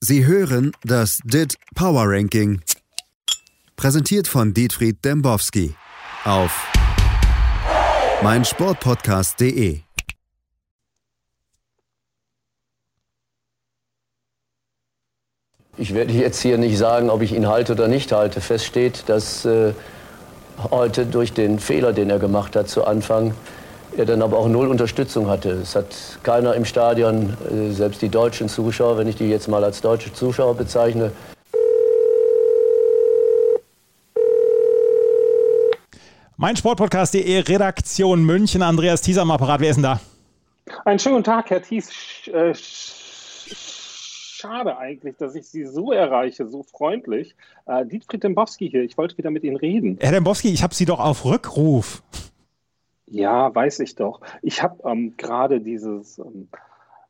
Sie 0.00 0.24
hören 0.24 0.70
das 0.84 1.18
DIT 1.24 1.56
Power 1.74 2.04
Ranking. 2.06 2.60
Präsentiert 3.74 4.28
von 4.28 4.54
Dietfried 4.54 5.04
Dembowski 5.04 5.74
auf 6.24 6.68
meinsportpodcast.de. 8.22 9.80
Ich 15.76 15.94
werde 15.94 16.12
jetzt 16.12 16.40
hier 16.42 16.58
nicht 16.58 16.78
sagen, 16.78 17.10
ob 17.10 17.20
ich 17.22 17.32
ihn 17.32 17.48
halte 17.48 17.72
oder 17.72 17.88
nicht 17.88 18.12
halte. 18.12 18.40
Fest 18.40 18.66
steht, 18.66 19.08
dass 19.08 19.44
äh, 19.44 19.74
heute 20.70 21.06
durch 21.06 21.32
den 21.32 21.58
Fehler, 21.58 21.92
den 21.92 22.08
er 22.08 22.20
gemacht 22.20 22.54
hat 22.54 22.68
zu 22.68 22.84
Anfang, 22.84 23.34
er 23.98 24.06
dann 24.06 24.22
aber 24.22 24.38
auch 24.38 24.48
null 24.48 24.68
Unterstützung 24.68 25.28
hatte. 25.28 25.50
Es 25.50 25.74
hat 25.74 26.18
keiner 26.22 26.54
im 26.54 26.64
Stadion, 26.64 27.36
äh, 27.50 27.70
selbst 27.72 28.02
die 28.02 28.08
deutschen 28.08 28.48
Zuschauer, 28.48 28.98
wenn 28.98 29.08
ich 29.08 29.16
die 29.16 29.28
jetzt 29.28 29.48
mal 29.48 29.64
als 29.64 29.80
deutsche 29.80 30.12
Zuschauer 30.12 30.54
bezeichne. 30.54 31.12
Mein 36.36 36.54
Sportpodcast.de 36.54 37.40
Redaktion 37.40 38.24
München. 38.24 38.62
Andreas 38.62 39.02
Thies 39.02 39.18
am 39.18 39.32
Apparat. 39.32 39.60
Wer 39.60 39.70
ist 39.70 39.76
denn 39.76 39.82
da? 39.82 40.00
Einen 40.84 41.00
schönen 41.00 41.24
Tag, 41.24 41.50
Herr 41.50 41.62
Thies. 41.62 41.90
Äh, 42.32 42.54
schade 44.38 44.78
eigentlich, 44.78 45.16
dass 45.16 45.34
ich 45.34 45.48
Sie 45.48 45.64
so 45.64 45.90
erreiche, 45.90 46.46
so 46.46 46.62
freundlich. 46.62 47.34
Äh, 47.66 47.84
Dietfried 47.86 48.22
Dembowski 48.22 48.70
hier, 48.70 48.84
ich 48.84 48.96
wollte 48.96 49.18
wieder 49.18 49.32
mit 49.32 49.42
Ihnen 49.42 49.56
reden. 49.56 49.98
Herr 50.00 50.12
Dembowski, 50.12 50.48
ich 50.50 50.62
habe 50.62 50.74
Sie 50.76 50.84
doch 50.84 51.00
auf 51.00 51.24
Rückruf. 51.24 52.02
Ja, 53.10 53.54
weiß 53.54 53.80
ich 53.80 53.94
doch. 53.94 54.20
Ich 54.42 54.62
habe 54.62 54.82
ähm, 54.84 55.14
gerade 55.16 55.60
dieses 55.60 56.18
ähm, 56.18 56.48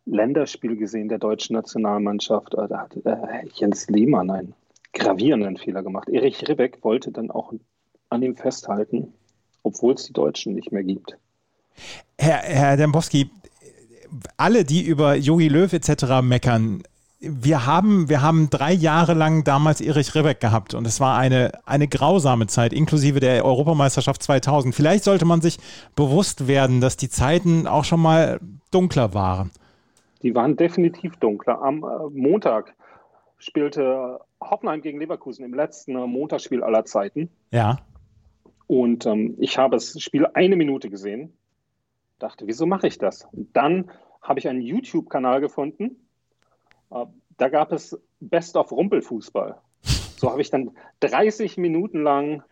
Länderspiel 0.07 0.77
gesehen 0.77 1.09
der 1.09 1.19
deutschen 1.19 1.55
Nationalmannschaft. 1.55 2.55
Äh, 2.55 2.69
da 2.69 2.81
hat 2.81 2.97
äh, 3.05 3.47
Jens 3.55 3.89
Lehmann 3.89 4.31
einen 4.31 4.55
gravierenden 4.93 5.57
Fehler 5.57 5.83
gemacht. 5.83 6.09
Erich 6.09 6.49
Ribbeck 6.49 6.83
wollte 6.83 7.11
dann 7.11 7.31
auch 7.31 7.53
an 8.11 8.23
ihm 8.23 8.37
festhalten, 8.37 9.13
obwohl 9.63 9.95
es 9.95 10.05
die 10.05 10.13
Deutschen 10.13 10.55
nicht 10.55 10.73
mehr 10.73 10.85
gibt. 10.85 11.17
Herr, 12.19 12.39
Herr 12.39 12.77
Dembowski, 12.77 13.31
alle, 14.37 14.65
die 14.65 14.83
über 14.83 15.15
Jogi 15.17 15.49
Löw 15.49 15.73
etc. 15.73 16.23
meckern, 16.23 16.83
wir 17.21 17.67
haben, 17.67 18.09
wir 18.09 18.23
haben 18.23 18.49
drei 18.49 18.73
Jahre 18.73 19.15
lang 19.15 19.43
damals 19.43 19.81
Erich 19.81 20.15
Ribbeck 20.15 20.41
gehabt 20.41 20.75
und 20.75 20.87
es 20.87 21.01
war 21.01 21.19
eine, 21.19 21.51
eine 21.67 21.89
grausame 21.89 22.47
Zeit, 22.47 22.73
inklusive 22.73 23.19
der 23.19 23.45
Europameisterschaft 23.45 24.23
2000. 24.23 24.75
Vielleicht 24.75 25.03
sollte 25.03 25.25
man 25.25 25.41
sich 25.41 25.59
bewusst 25.97 26.47
werden, 26.47 26.81
dass 26.81 26.97
die 26.97 27.09
Zeiten 27.09 27.67
auch 27.67 27.85
schon 27.85 28.01
mal 28.01 28.39
dunkler 28.71 29.15
waren. 29.15 29.51
Die 30.23 30.35
waren 30.35 30.57
definitiv 30.57 31.17
dunkler. 31.17 31.61
Am 31.61 31.83
äh, 31.83 32.11
Montag 32.11 32.75
spielte 33.39 34.21
Hoffenheim 34.41 34.81
gegen 34.81 35.01
Leverkusen 35.01 35.45
im 35.45 35.55
letzten 35.55 35.97
äh, 35.97 36.07
Montagsspiel 36.07 36.63
aller 36.63 36.85
Zeiten. 36.85 37.31
Ja. 37.51 37.79
Und 38.69 39.07
ähm, 39.07 39.35
ich 39.39 39.59
habe 39.59 39.77
das 39.77 40.01
Spiel 40.01 40.27
eine 40.35 40.55
Minute 40.55 40.89
gesehen, 40.89 41.37
dachte, 42.19 42.47
wieso 42.47 42.67
mache 42.67 42.87
ich 42.87 42.99
das? 42.99 43.27
Und 43.33 43.57
dann 43.57 43.91
habe 44.23 44.39
ich 44.39 44.49
einen 44.49 44.61
YouTube-Kanal 44.61 45.41
gefunden, 45.41 46.08
da 46.91 47.49
gab 47.49 47.73
es 47.73 47.99
Best 48.21 48.57
of 48.57 48.73
Rumpelfußball. 48.73 49.61
So 49.83 50.31
habe 50.31 50.41
ich 50.41 50.51
dann 50.51 50.73
30 51.01 51.57
Minuten 51.59 52.03
lang 52.03 52.43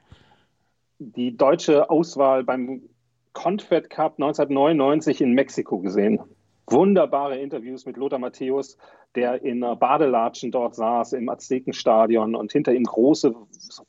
die 0.98 1.36
deutsche 1.36 1.90
Auswahl 1.90 2.44
beim 2.44 2.82
Confed 3.32 3.90
Cup 3.90 4.14
1999 4.14 5.20
in 5.20 5.32
Mexiko 5.32 5.78
gesehen. 5.78 6.20
Wunderbare 6.68 7.38
Interviews 7.38 7.86
mit 7.86 7.96
Lothar 7.96 8.18
Matthäus, 8.18 8.76
der 9.14 9.42
in 9.42 9.60
Badelatschen 9.60 10.50
dort 10.50 10.74
saß 10.74 11.12
im 11.12 11.28
Aztekenstadion 11.28 12.34
und 12.34 12.50
hinter 12.50 12.72
ihm 12.72 12.84
große 12.84 13.34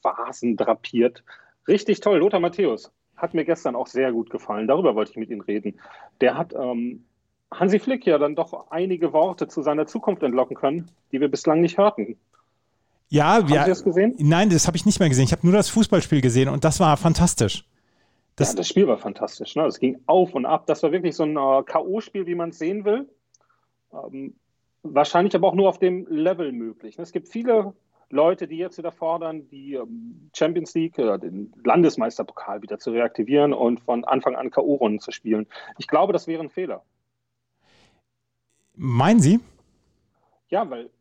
Vasen 0.02 0.58
drapiert. 0.58 1.24
Richtig 1.68 2.02
toll, 2.02 2.20
Lothar 2.20 2.40
Matthäus. 2.40 2.92
Hat 3.16 3.34
mir 3.34 3.46
gestern 3.46 3.76
auch 3.76 3.88
sehr 3.88 4.12
gut 4.12 4.30
gefallen. 4.30 4.68
Darüber 4.68 4.96
wollte 4.96 5.12
ich 5.12 5.18
mit 5.18 5.30
Ihnen 5.30 5.42
reden. 5.42 5.80
Der 6.22 6.38
hat 6.38 6.54
ähm, 6.54 7.07
Hansi 7.52 7.80
Flick 7.80 8.06
ja 8.06 8.18
dann 8.18 8.36
doch 8.36 8.70
einige 8.72 9.14
Worte 9.14 9.48
zu 9.48 9.62
seiner 9.62 9.88
Zukunft 9.88 10.24
entlocken 10.24 10.56
können, 10.56 10.92
die 11.12 11.22
wir 11.22 11.30
bislang 11.30 11.62
nicht 11.62 11.78
hörten. 11.78 12.18
Ja, 13.10 13.36
Haben 13.36 13.48
ja. 13.48 13.64
Sie 13.64 13.70
das 13.70 13.84
gesehen? 13.84 14.16
Nein, 14.18 14.50
das 14.50 14.68
habe 14.68 14.76
ich 14.76 14.86
nicht 14.86 15.00
mehr 15.00 15.10
gesehen. 15.10 15.26
Ich 15.26 15.32
habe 15.32 15.46
nur 15.48 15.56
das 15.56 15.70
Fußballspiel 15.70 16.22
gesehen 16.22 16.50
und 16.50 16.66
das 16.66 16.80
war 16.80 16.98
fantastisch. 16.98 17.64
Das, 18.36 18.50
ja, 18.50 18.58
das 18.58 18.68
Spiel 18.68 18.88
war 18.88 18.98
fantastisch. 18.98 19.56
Ne? 19.56 19.66
Es 19.66 19.80
ging 19.80 20.00
auf 20.06 20.36
und 20.36 20.46
ab. 20.46 20.68
Das 20.68 20.84
war 20.84 20.92
wirklich 20.92 21.16
so 21.16 21.24
ein 21.24 21.38
äh, 21.38 21.64
K.O.-Spiel, 21.64 22.26
wie 22.26 22.36
man 22.36 22.50
es 22.50 22.60
sehen 22.60 22.86
will. 22.86 23.10
Ähm, 23.94 24.36
wahrscheinlich 24.84 25.34
aber 25.36 25.48
auch 25.48 25.56
nur 25.56 25.70
auf 25.70 25.80
dem 25.80 26.06
Level 26.10 26.52
möglich. 26.52 26.98
Ne? 26.98 27.04
Es 27.04 27.12
gibt 27.12 27.30
viele 27.30 27.74
Leute, 28.10 28.48
die 28.48 28.58
jetzt 28.58 28.78
wieder 28.78 28.92
fordern, 28.92 29.48
die 29.50 29.74
ähm, 29.74 30.30
Champions 30.36 30.74
League, 30.76 31.00
äh, 31.00 31.18
den 31.18 31.54
Landesmeisterpokal 31.64 32.62
wieder 32.62 32.78
zu 32.78 32.92
reaktivieren 32.92 33.54
und 33.54 33.80
von 33.80 34.04
Anfang 34.04 34.36
an 34.36 34.52
K.O.-Runden 34.52 35.00
zu 35.00 35.12
spielen. 35.12 35.48
Ich 35.78 35.88
glaube, 35.88 36.14
das 36.14 36.28
wäre 36.28 36.44
ein 36.44 36.50
Fehler. 36.50 36.84
Meinen 38.78 39.20
Sie? 39.20 39.40
Ja, 40.50 40.70
weil 40.70 40.92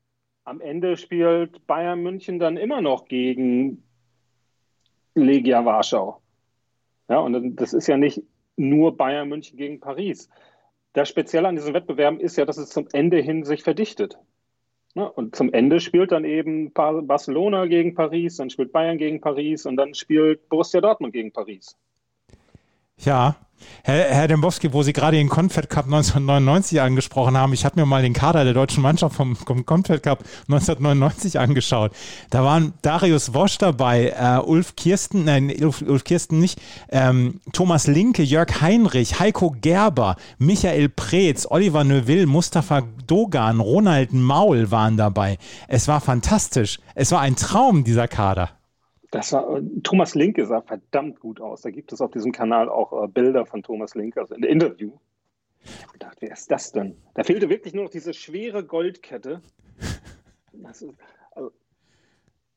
am 0.44 0.60
Ende 0.60 0.96
spielt 0.96 1.66
Bayern 1.66 2.02
München 2.02 2.38
dann 2.38 2.56
immer 2.56 2.80
noch 2.80 3.06
gegen 3.06 3.82
Legia 5.14 5.64
Warschau. 5.64 6.20
Ja, 7.08 7.18
und 7.18 7.56
das 7.56 7.74
ist 7.74 7.86
ja 7.86 7.96
nicht 7.96 8.22
nur 8.56 8.96
Bayern 8.96 9.28
München 9.28 9.58
gegen 9.58 9.78
Paris. 9.78 10.30
Das 10.94 11.10
Spezielle 11.10 11.48
an 11.48 11.56
diesen 11.56 11.74
Wettbewerben 11.74 12.18
ist 12.18 12.36
ja, 12.36 12.46
dass 12.46 12.56
es 12.56 12.70
zum 12.70 12.88
Ende 12.92 13.18
hin 13.18 13.44
sich 13.44 13.62
verdichtet. 13.62 14.18
Ja, 14.94 15.04
und 15.04 15.36
zum 15.36 15.52
Ende 15.52 15.80
spielt 15.80 16.12
dann 16.12 16.24
eben 16.24 16.72
Barcelona 16.72 17.66
gegen 17.66 17.94
Paris, 17.94 18.36
dann 18.36 18.48
spielt 18.48 18.72
Bayern 18.72 18.96
gegen 18.96 19.20
Paris 19.20 19.66
und 19.66 19.76
dann 19.76 19.92
spielt 19.92 20.48
Borussia 20.48 20.80
Dortmund 20.80 21.12
gegen 21.12 21.32
Paris. 21.32 21.76
Ja, 22.98 23.36
Herr, 23.82 24.04
Herr 24.04 24.28
Dembowski, 24.28 24.72
wo 24.72 24.82
Sie 24.82 24.92
gerade 24.92 25.16
den 25.16 25.28
Confed 25.28 25.70
Cup 25.70 25.84
1999 25.84 26.80
angesprochen 26.80 27.36
haben, 27.36 27.52
ich 27.52 27.64
habe 27.64 27.78
mir 27.78 27.86
mal 27.86 28.02
den 28.02 28.12
Kader 28.12 28.44
der 28.44 28.54
deutschen 28.54 28.82
Mannschaft 28.82 29.14
vom, 29.14 29.36
vom 29.36 29.64
Confed 29.64 30.02
Cup 30.02 30.24
1999 30.48 31.38
angeschaut. 31.38 31.92
Da 32.30 32.44
waren 32.44 32.74
Darius 32.82 33.34
Wosch 33.34 33.58
dabei, 33.58 34.14
äh, 34.18 34.40
Ulf 34.44 34.76
Kirsten, 34.76 35.24
nein, 35.24 35.52
Ulf, 35.62 35.82
Ulf 35.82 36.04
Kirsten 36.04 36.40
nicht, 36.40 36.60
ähm, 36.90 37.40
Thomas 37.52 37.86
Linke, 37.86 38.22
Jörg 38.22 38.60
Heinrich, 38.60 39.20
Heiko 39.20 39.54
Gerber, 39.60 40.16
Michael 40.38 40.88
Preetz, 40.88 41.46
Oliver 41.48 41.84
Neuville, 41.84 42.26
Mustafa 42.26 42.82
Dogan, 43.06 43.60
Ronald 43.60 44.12
Maul 44.12 44.70
waren 44.70 44.96
dabei. 44.96 45.38
Es 45.68 45.86
war 45.86 46.00
fantastisch. 46.00 46.80
Es 46.94 47.12
war 47.12 47.20
ein 47.20 47.36
Traum, 47.36 47.84
dieser 47.84 48.08
Kader. 48.08 48.55
Das 49.16 49.32
war, 49.32 49.60
Thomas 49.82 50.14
Linke 50.14 50.44
sah 50.46 50.60
verdammt 50.60 51.20
gut 51.20 51.40
aus. 51.40 51.62
Da 51.62 51.70
gibt 51.70 51.92
es 51.92 52.00
auf 52.00 52.10
diesem 52.10 52.32
Kanal 52.32 52.68
auch 52.68 53.04
äh, 53.04 53.08
Bilder 53.08 53.46
von 53.46 53.62
Thomas 53.62 53.94
Linke, 53.94 54.20
also 54.20 54.34
ein 54.34 54.42
Interview. 54.42 54.92
Ich 55.64 55.82
habe 55.82 55.92
gedacht, 55.92 56.18
wer 56.20 56.32
ist 56.32 56.50
das 56.50 56.72
denn? 56.72 56.96
Da 57.14 57.24
fehlte 57.24 57.48
wirklich 57.48 57.74
nur 57.74 57.84
noch 57.84 57.90
diese 57.90 58.12
schwere 58.12 58.64
Goldkette. 58.64 59.40
Das 60.52 60.82
ist 60.82 60.94
also, 61.32 61.52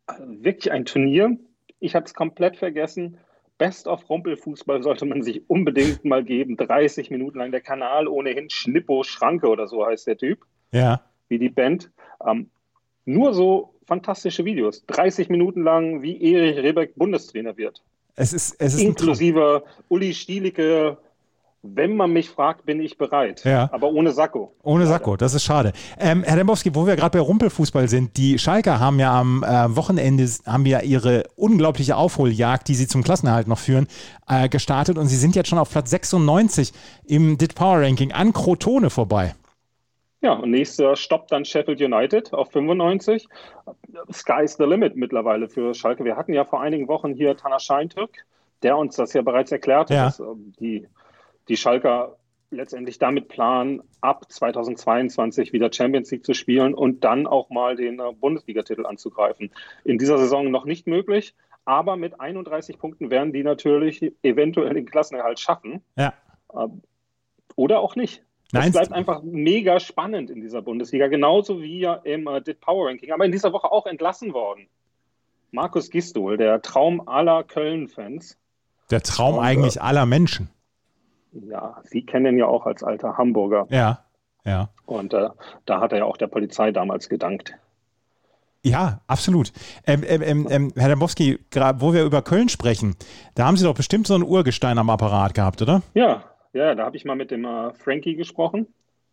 also 0.06 0.24
wirklich 0.44 0.72
ein 0.72 0.86
Turnier. 0.86 1.38
Ich 1.80 1.96
habe 1.96 2.06
es 2.06 2.14
komplett 2.14 2.58
vergessen. 2.58 3.18
Best 3.58 3.88
of 3.88 4.10
Rumpelfußball 4.10 4.84
sollte 4.84 5.06
man 5.06 5.22
sich 5.22 5.50
unbedingt 5.50 6.06
mal 6.06 6.24
geben. 6.24 6.56
30 6.56 7.10
Minuten 7.10 7.40
lang 7.40 7.52
der 7.52 7.62
Kanal 7.62 8.08
ohnehin. 8.08 8.50
Schnippo 8.50 9.04
Schranke 9.04 9.48
oder 9.48 9.68
so 9.68 9.86
heißt 9.86 10.08
der 10.08 10.18
Typ. 10.18 10.46
Ja. 10.72 11.02
Wie 11.30 11.40
die 11.40 11.50
Band. 11.50 11.92
Ähm, 12.26 12.50
nur 13.10 13.34
so 13.34 13.74
fantastische 13.86 14.46
Videos. 14.46 14.84
30 14.88 15.30
Minuten 15.30 15.64
lang, 15.64 16.02
wie 16.02 16.22
Erich 16.22 16.58
Rebeck 16.58 16.96
Bundestrainer 16.96 17.58
wird. 17.58 17.82
Es 18.16 18.34
ist, 18.34 18.56
es 18.60 18.76
ist 18.76 18.82
Inklusive 18.82 19.64
Uli 19.88 20.14
Stielicke. 20.14 20.98
Wenn 21.62 21.98
man 21.98 22.14
mich 22.14 22.30
fragt, 22.30 22.66
bin 22.66 22.80
ich 22.80 22.98
bereit. 22.98 23.44
Ja. 23.44 23.70
Aber 23.74 23.90
ohne 23.92 24.14
Sakko. 24.14 24.54
Ohne 24.64 24.88
Sakko, 24.88 25.18
das 25.18 25.34
ist 25.34 25.44
schade. 25.44 25.74
Ähm, 25.98 26.24
Herr 26.24 26.38
Dembowski, 26.38 26.74
wo 26.74 26.88
wir 26.88 26.96
gerade 26.96 27.18
bei 27.18 27.20
Rumpelfußball 27.20 27.90
sind, 27.90 28.16
die 28.16 28.40
Schalker 28.40 28.80
haben 28.80 28.98
ja 28.98 29.20
am 29.20 29.44
äh, 29.44 29.76
Wochenende 29.76 30.26
haben 30.46 30.66
ja 30.66 30.80
ihre 30.80 31.26
unglaubliche 31.36 31.98
Aufholjagd, 31.98 32.70
die 32.70 32.76
sie 32.76 32.88
zum 32.88 33.04
Klassenerhalt 33.04 33.50
noch 33.50 33.60
führen, 33.60 33.88
äh, 34.30 34.48
gestartet 34.48 34.98
und 34.98 35.08
sie 35.08 35.18
sind 35.18 35.36
jetzt 35.36 35.50
schon 35.50 35.60
auf 35.60 35.70
Platz 35.70 35.90
96 35.90 36.72
im 37.08 37.38
DIT 37.38 37.56
Power 37.56 37.82
Ranking 37.82 38.14
an 38.14 38.32
Crotone 38.32 38.90
vorbei. 38.90 39.36
Ja, 40.22 40.34
und 40.34 40.52
nächster 40.52 40.96
Stopp 40.98 41.28
dann 41.30 41.46
Sheffield 41.46 41.80
United 41.82 42.34
auf 42.34 42.52
95. 42.52 43.28
Sky's 44.12 44.58
the 44.58 44.66
limit 44.66 44.96
mittlerweile 44.98 45.48
für 45.48 45.74
Schalke. 45.74 46.04
Wir 46.04 46.18
hatten 46.18 46.34
ja 46.34 46.44
vor 46.44 46.62
einigen 46.62 46.88
Wochen 46.90 47.14
hier 47.14 47.38
Tana 47.38 47.60
Scheintürk, 47.60 48.26
der 48.62 48.78
uns 48.78 48.96
das 48.98 49.14
ja 49.14 49.22
bereits 49.22 49.52
erklärte, 49.52 49.94
Ja. 49.94 50.06
dass 50.06 50.20
ähm, 50.20 50.54
die, 50.60 50.88
die 51.48 51.56
Schalker 51.56 52.18
letztendlich 52.52 52.98
damit 52.98 53.30
planen, 53.30 53.82
ab 54.02 54.26
2022 54.30 55.54
wieder 55.54 55.72
Champions 55.72 56.12
League 56.12 56.26
zu 56.26 56.34
spielen 56.34 56.74
und 56.74 57.04
dann 57.04 57.26
auch 57.28 57.50
mal 57.50 57.76
den 57.76 58.00
äh, 58.00 58.12
Bundesligatitel 58.14 58.86
anzugreifen. 58.86 59.52
In 59.86 60.00
dieser 60.00 60.18
Saison 60.18 60.50
noch 60.52 60.66
nicht 60.66 60.88
möglich, 60.88 61.36
aber 61.64 61.96
mit 61.96 62.20
31 62.20 62.78
Punkten 62.80 63.12
werden 63.12 63.32
die 63.32 63.44
natürlich 63.44 64.12
eventuell 64.24 64.74
den 64.74 64.86
Klassenerhalt 64.86 65.40
schaffen 65.40 65.82
Ja. 65.96 66.14
ähm, 66.54 66.82
oder 67.56 67.80
auch 67.80 67.96
nicht. 67.96 68.24
Nein, 68.52 68.70
es 68.70 68.72
bleibt 68.72 68.94
einfach 68.94 69.22
mega 69.22 69.80
spannend 69.80 70.30
in 70.32 70.42
dieser 70.42 70.62
Bundesliga, 70.62 71.08
genauso 71.08 71.62
wie 71.62 71.80
ja 71.80 71.94
im 71.96 72.28
äh, 72.28 72.42
DIT 72.42 72.62
Power 72.62 72.88
Ranking, 72.88 73.12
aber 73.12 73.26
in 73.26 73.32
dieser 73.32 73.54
Woche 73.54 73.72
auch 73.72 73.86
entlassen 73.86 74.34
worden. 74.34 74.68
Markus 75.52 75.90
Gistol, 75.90 76.38
der 76.38 76.62
Traum 76.62 77.08
aller 77.08 77.44
Köln-Fans. 77.44 78.38
Der 78.90 79.02
Traum 79.02 79.36
Und, 79.36 79.44
eigentlich 79.44 79.78
äh, 79.78 79.82
aller 79.82 80.06
Menschen. 80.06 80.50
Ja, 81.32 81.78
Sie 81.84 82.04
kennen 82.06 82.34
ihn 82.34 82.40
ja 82.40 82.48
auch 82.48 82.66
als 82.66 82.84
alter 82.84 83.18
Hamburger. 83.18 83.68
Ja, 83.70 84.06
ja. 84.46 84.70
Und 84.86 85.14
äh, 85.14 85.30
da 85.66 85.80
hat 85.80 85.92
er 85.92 86.00
ja 86.00 86.06
auch 86.06 86.18
der 86.18 86.28
Polizei 86.28 86.72
damals 86.72 87.08
gedankt. 87.08 87.54
Ja, 88.64 89.02
absolut. 89.08 89.54
Ähm, 89.86 90.04
ähm, 90.06 90.22
ähm, 90.24 90.48
ähm 90.50 90.74
Herr 90.76 90.90
Dembowski, 90.90 91.40
wo 91.78 91.94
wir 91.94 92.04
über 92.04 92.24
Köln 92.24 92.50
sprechen, 92.50 92.96
da 93.36 93.46
haben 93.46 93.58
Sie 93.58 93.64
doch 93.64 93.76
bestimmt 93.76 94.08
so 94.08 94.16
ein 94.16 94.24
Urgestein 94.24 94.78
am 94.80 94.90
Apparat 94.90 95.34
gehabt, 95.34 95.62
oder? 95.62 95.82
Ja, 95.94 96.24
ja, 96.54 96.76
da 96.76 96.86
habe 96.86 96.98
ich 96.98 97.06
mal 97.06 97.16
mit 97.16 97.32
dem 97.32 97.46
äh, 97.46 97.74
Frankie 97.74 98.16
gesprochen. 98.16 98.68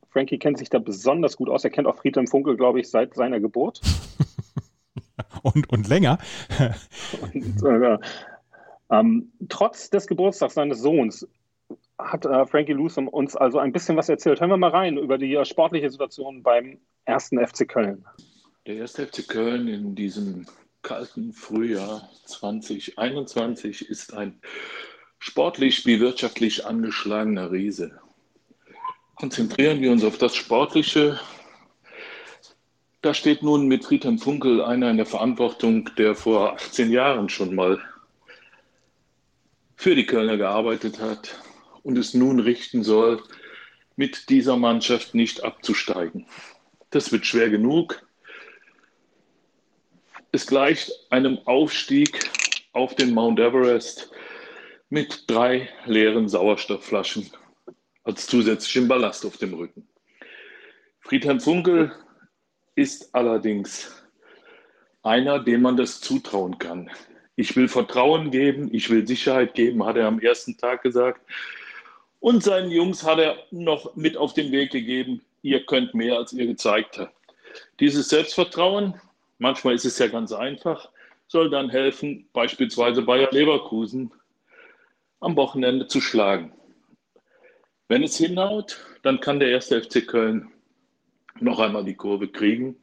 Frankie 0.08 0.38
kennt 0.38 0.58
sich 0.58 0.70
da 0.70 0.78
besonders 0.78 1.36
gut 1.36 1.48
aus. 1.48 1.64
Er 1.64 1.70
kennt 1.70 1.86
auch 1.86 1.96
Friedhelm 1.96 2.26
Funkel, 2.26 2.56
glaube 2.56 2.80
ich, 2.80 2.88
seit 2.88 3.14
seiner 3.14 3.40
Geburt. 3.40 3.80
und, 5.42 5.68
und 5.70 5.88
länger. 5.88 6.18
und, 7.34 7.62
äh, 7.62 7.98
ähm, 8.90 9.32
trotz 9.48 9.90
des 9.90 10.06
Geburtstags 10.06 10.54
seines 10.54 10.80
Sohns 10.80 11.28
hat 11.98 12.24
äh, 12.24 12.46
Frankie 12.46 12.72
Lusum 12.72 13.08
uns 13.08 13.36
also 13.36 13.58
ein 13.58 13.72
bisschen 13.72 13.96
was 13.96 14.08
erzählt. 14.08 14.40
Hören 14.40 14.50
wir 14.50 14.56
mal 14.56 14.70
rein 14.70 14.96
über 14.96 15.18
die 15.18 15.34
äh, 15.34 15.44
sportliche 15.44 15.90
Situation 15.90 16.42
beim 16.42 16.78
ersten 17.04 17.44
FC 17.44 17.68
Köln. 17.68 18.04
Der 18.66 18.76
erste 18.76 19.06
FC 19.06 19.26
Köln 19.26 19.68
in 19.68 19.94
diesem 19.94 20.46
kalten 20.82 21.32
Frühjahr 21.32 22.08
2021 22.26 23.88
ist 23.88 24.14
ein 24.14 24.40
sportlich 25.18 25.86
wie 25.86 26.00
wirtschaftlich 26.00 26.66
angeschlagener 26.66 27.50
Riese. 27.50 27.98
Konzentrieren 29.16 29.80
wir 29.80 29.92
uns 29.92 30.04
auf 30.04 30.18
das 30.18 30.36
Sportliche. 30.36 31.18
Da 33.02 33.14
steht 33.14 33.42
nun 33.42 33.66
mit 33.66 33.84
Friedhelm 33.84 34.18
Funkel 34.18 34.62
einer 34.62 34.90
in 34.90 34.96
der 34.96 35.06
Verantwortung, 35.06 35.90
der 35.96 36.14
vor 36.14 36.54
18 36.54 36.90
Jahren 36.90 37.28
schon 37.28 37.54
mal 37.54 37.80
für 39.76 39.94
die 39.94 40.06
Kölner 40.06 40.36
gearbeitet 40.36 41.00
hat 41.00 41.38
und 41.82 41.96
es 41.96 42.14
nun 42.14 42.40
richten 42.40 42.82
soll, 42.82 43.22
mit 43.94 44.28
dieser 44.28 44.56
Mannschaft 44.56 45.14
nicht 45.14 45.44
abzusteigen. 45.44 46.26
Das 46.90 47.12
wird 47.12 47.26
schwer 47.26 47.48
genug. 47.48 48.06
Es 50.32 50.46
gleicht 50.46 50.92
einem 51.10 51.38
Aufstieg 51.46 52.30
auf 52.72 52.94
den 52.94 53.14
Mount 53.14 53.40
Everest 53.40 54.10
mit 54.88 55.24
drei 55.26 55.68
leeren 55.84 56.28
Sauerstoffflaschen 56.28 57.30
als 58.04 58.26
zusätzlichen 58.26 58.86
Ballast 58.86 59.26
auf 59.26 59.36
dem 59.36 59.54
Rücken. 59.54 59.88
Friedhelm 61.00 61.40
Funkel 61.40 61.92
ist 62.76 63.14
allerdings 63.14 64.04
einer, 65.02 65.40
dem 65.40 65.62
man 65.62 65.76
das 65.76 66.00
zutrauen 66.00 66.58
kann. 66.58 66.90
Ich 67.34 67.56
will 67.56 67.68
Vertrauen 67.68 68.30
geben, 68.30 68.68
ich 68.72 68.88
will 68.90 69.06
Sicherheit 69.06 69.54
geben, 69.54 69.84
hat 69.84 69.96
er 69.96 70.06
am 70.06 70.20
ersten 70.20 70.56
Tag 70.56 70.82
gesagt. 70.82 71.20
Und 72.20 72.42
seinen 72.42 72.70
Jungs 72.70 73.04
hat 73.04 73.18
er 73.18 73.36
noch 73.50 73.94
mit 73.96 74.16
auf 74.16 74.34
den 74.34 74.52
Weg 74.52 74.70
gegeben, 74.70 75.22
ihr 75.42 75.64
könnt 75.66 75.94
mehr, 75.94 76.16
als 76.16 76.32
ihr 76.32 76.46
gezeigt 76.46 76.98
habt. 76.98 77.14
Dieses 77.80 78.08
Selbstvertrauen, 78.08 78.94
manchmal 79.38 79.74
ist 79.74 79.84
es 79.84 79.98
ja 79.98 80.06
ganz 80.06 80.32
einfach, 80.32 80.90
soll 81.28 81.50
dann 81.50 81.70
helfen, 81.70 82.28
beispielsweise 82.32 83.02
Bayer 83.02 83.28
Leverkusen 83.32 84.12
am 85.20 85.36
Wochenende 85.36 85.86
zu 85.86 86.00
schlagen. 86.00 86.52
Wenn 87.88 88.02
es 88.02 88.16
hinhaut, 88.16 88.84
dann 89.02 89.20
kann 89.20 89.40
der 89.40 89.50
erste 89.50 89.82
FC 89.82 90.06
Köln 90.06 90.50
noch 91.40 91.58
einmal 91.58 91.84
die 91.84 91.94
Kurve 91.94 92.28
kriegen 92.28 92.76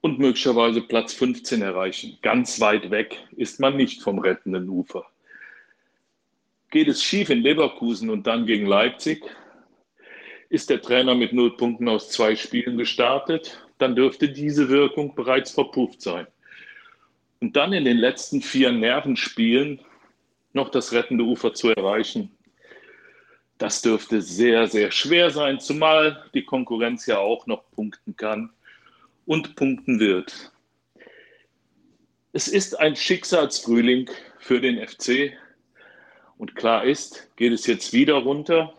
und 0.00 0.18
möglicherweise 0.18 0.82
Platz 0.82 1.14
15 1.14 1.62
erreichen. 1.62 2.18
Ganz 2.22 2.60
weit 2.60 2.90
weg 2.90 3.18
ist 3.36 3.58
man 3.58 3.76
nicht 3.76 4.02
vom 4.02 4.18
rettenden 4.18 4.68
Ufer. 4.68 5.04
Geht 6.70 6.88
es 6.88 7.02
schief 7.02 7.30
in 7.30 7.42
Leverkusen 7.42 8.10
und 8.10 8.26
dann 8.26 8.46
gegen 8.46 8.66
Leipzig, 8.66 9.24
ist 10.48 10.70
der 10.70 10.80
Trainer 10.80 11.14
mit 11.14 11.32
null 11.32 11.56
Punkten 11.56 11.88
aus 11.88 12.10
zwei 12.10 12.36
Spielen 12.36 12.78
gestartet, 12.78 13.66
dann 13.78 13.96
dürfte 13.96 14.28
diese 14.28 14.68
Wirkung 14.68 15.14
bereits 15.14 15.50
verpufft 15.50 16.00
sein. 16.00 16.26
Und 17.40 17.56
dann 17.56 17.72
in 17.72 17.84
den 17.84 17.98
letzten 17.98 18.40
vier 18.40 18.72
Nervenspielen 18.72 19.80
noch 20.56 20.70
das 20.70 20.92
rettende 20.92 21.22
Ufer 21.22 21.54
zu 21.54 21.70
erreichen, 21.70 22.36
das 23.58 23.80
dürfte 23.82 24.20
sehr, 24.20 24.66
sehr 24.66 24.90
schwer 24.90 25.30
sein, 25.30 25.60
zumal 25.60 26.24
die 26.34 26.44
Konkurrenz 26.44 27.06
ja 27.06 27.18
auch 27.18 27.46
noch 27.46 27.70
punkten 27.70 28.16
kann 28.16 28.50
und 29.24 29.54
punkten 29.54 30.00
wird. 30.00 30.52
Es 32.32 32.48
ist 32.48 32.78
ein 32.78 32.96
Schicksalsfrühling 32.96 34.10
für 34.38 34.60
den 34.60 34.84
FC 34.86 35.32
und 36.38 36.54
klar 36.54 36.84
ist, 36.84 37.30
geht 37.36 37.52
es 37.52 37.66
jetzt 37.66 37.92
wieder 37.92 38.14
runter, 38.14 38.74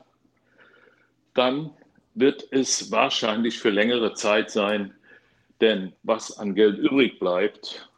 dann 1.33 1.71
wird 2.13 2.47
es 2.51 2.91
wahrscheinlich 2.91 3.59
für 3.59 3.69
längere 3.69 4.13
Zeit 4.13 4.51
sein, 4.51 4.93
denn 5.61 5.93
was 6.03 6.37
an 6.37 6.53
Geld 6.53 6.77
übrig 6.77 7.19
bleibt 7.19 7.89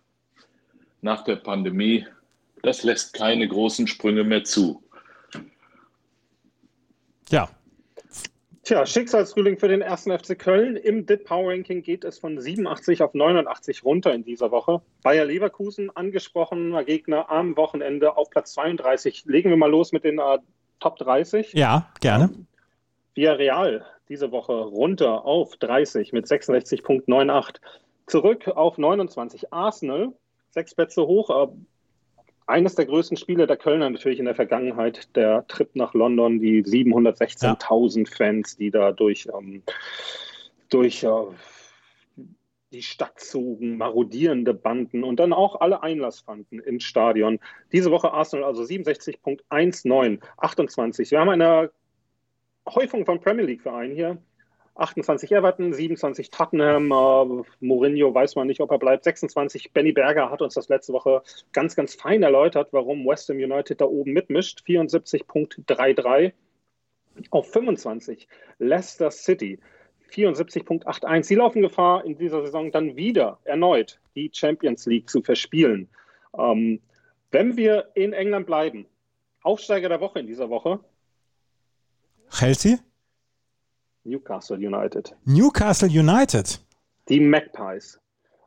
nach 1.02 1.24
der 1.24 1.38
Pandemie, 1.38 2.06
das 2.64 2.84
lässt 2.84 3.14
keine 3.14 3.48
großen 3.48 3.88
Sprünge 3.88 4.24
mehr 4.24 4.44
zu. 4.44 4.84
Ja. 7.30 7.50
Tja, 8.64 8.86
Schicksalsfrühling 8.86 9.58
für 9.58 9.68
den 9.68 9.82
ersten 9.82 10.18
FC 10.18 10.38
Köln. 10.38 10.76
Im 10.76 11.06
DIT 11.06 11.26
Power 11.26 11.52
Ranking 11.52 11.82
geht 11.82 12.04
es 12.04 12.20
von 12.20 12.40
87 12.40 13.02
auf 13.02 13.14
89 13.14 13.84
runter 13.84 14.14
in 14.14 14.24
dieser 14.24 14.52
Woche. 14.52 14.82
Bayer 15.02 15.26
Leverkusen, 15.26 15.90
angesprochener 15.96 16.84
Gegner 16.84 17.30
am 17.32 17.58
Wochenende 17.58 18.18
auf 18.18 18.30
Platz 18.30 18.54
32. 18.54 19.26
Legen 19.26 19.50
wir 19.50 19.58
mal 19.58 19.72
los 19.72 19.92
mit 19.92 20.04
den 20.04 20.20
äh, 20.20 20.40
Top 20.80 20.98
30. 20.98 21.54
Ja, 21.54 21.92
gerne. 22.00 22.30
Via 23.16 23.34
Real 23.34 23.86
diese 24.10 24.32
Woche 24.32 24.54
runter 24.54 25.24
auf 25.24 25.56
30 25.58 26.12
mit 26.14 26.26
66,98. 26.26 27.56
Zurück 28.08 28.48
auf 28.48 28.78
29 28.78 29.54
Arsenal, 29.54 30.14
sechs 30.50 30.74
Plätze 30.74 31.06
hoch, 31.06 31.30
äh, 31.30 31.48
eines 32.50 32.74
der 32.76 32.88
größten 32.88 33.16
Spiele 33.16 33.46
der 33.46 33.58
Kölner 33.58 33.90
natürlich 33.90 34.20
in 34.20 34.26
der 34.26 34.36
Vergangenheit, 34.36 35.16
der 35.16 35.46
Trip 35.48 35.70
nach 35.76 35.94
London, 35.94 36.40
die 36.40 36.64
716.000 36.64 38.00
ja. 38.00 38.16
Fans, 38.16 38.58
die 38.58 38.72
da 38.72 38.92
durch, 38.92 39.28
ähm, 39.32 39.62
durch 40.70 41.04
äh, 41.04 41.10
die 42.72 42.82
Stadt 42.82 43.20
zogen, 43.20 43.78
marodierende 43.78 44.56
Banden 44.56 45.04
und 45.04 45.20
dann 45.20 45.32
auch 45.32 45.62
alle 45.62 45.84
Einlass 45.84 46.22
fanden 46.22 46.60
ins 46.60 46.84
Stadion. 46.84 47.40
Diese 47.72 47.92
Woche 47.92 48.12
Arsenal 48.12 48.46
also 48.46 48.64
67.19, 48.64 50.20
28. 50.38 51.12
Wir 51.12 51.20
haben 51.20 51.30
eine 51.30 51.72
Häufung 52.68 53.06
von 53.06 53.22
Premier 53.22 53.46
League-Vereinen 53.46 53.96
hier. 53.96 54.18
28 54.80 55.32
Everton, 55.32 55.74
27 55.74 56.30
Tottenham, 56.32 56.92
äh, 56.92 57.44
Mourinho 57.60 58.14
weiß 58.14 58.36
man 58.36 58.48
nicht, 58.48 58.62
ob 58.62 58.72
er 58.72 58.80
bleibt. 58.80 59.04
26 59.04 59.72
Benny 59.74 59.92
Berger 59.92 60.30
hat 60.30 60.42
uns 60.42 60.54
das 60.54 60.70
letzte 60.70 60.94
Woche 60.94 61.22
ganz, 61.52 61.76
ganz 61.76 61.96
fein 61.96 62.24
erläutert, 62.24 62.70
warum 62.72 63.06
West 63.06 63.30
Ham 63.30 63.38
United 63.38 63.82
da 63.82 63.86
oben 63.86 64.14
mitmischt. 64.14 64.64
74.33 64.66 66.34
auf 67.32 67.52
25 67.52 68.28
Leicester 68.60 69.12
City. 69.12 69.60
74.81. 70.12 71.24
Sie 71.24 71.36
laufen 71.36 71.62
Gefahr, 71.62 72.04
in 72.06 72.18
dieser 72.18 72.42
Saison 72.42 72.72
dann 72.72 72.96
wieder 72.96 73.40
erneut 73.44 74.00
die 74.16 74.32
Champions 74.34 74.86
League 74.86 75.10
zu 75.10 75.22
verspielen. 75.22 75.88
Ähm, 76.38 76.82
wenn 77.32 77.58
wir 77.58 77.92
in 77.94 78.14
England 78.14 78.48
bleiben, 78.48 78.88
Aufsteiger 79.42 79.90
der 79.90 80.02
Woche 80.02 80.20
in 80.20 80.28
dieser 80.28 80.50
Woche. 80.50 80.80
Chelsea? 82.32 82.78
Newcastle 84.04 84.58
United. 84.58 85.16
Newcastle 85.26 85.90
United. 85.90 86.60
Die 87.08 87.20
Magpies. 87.20 88.00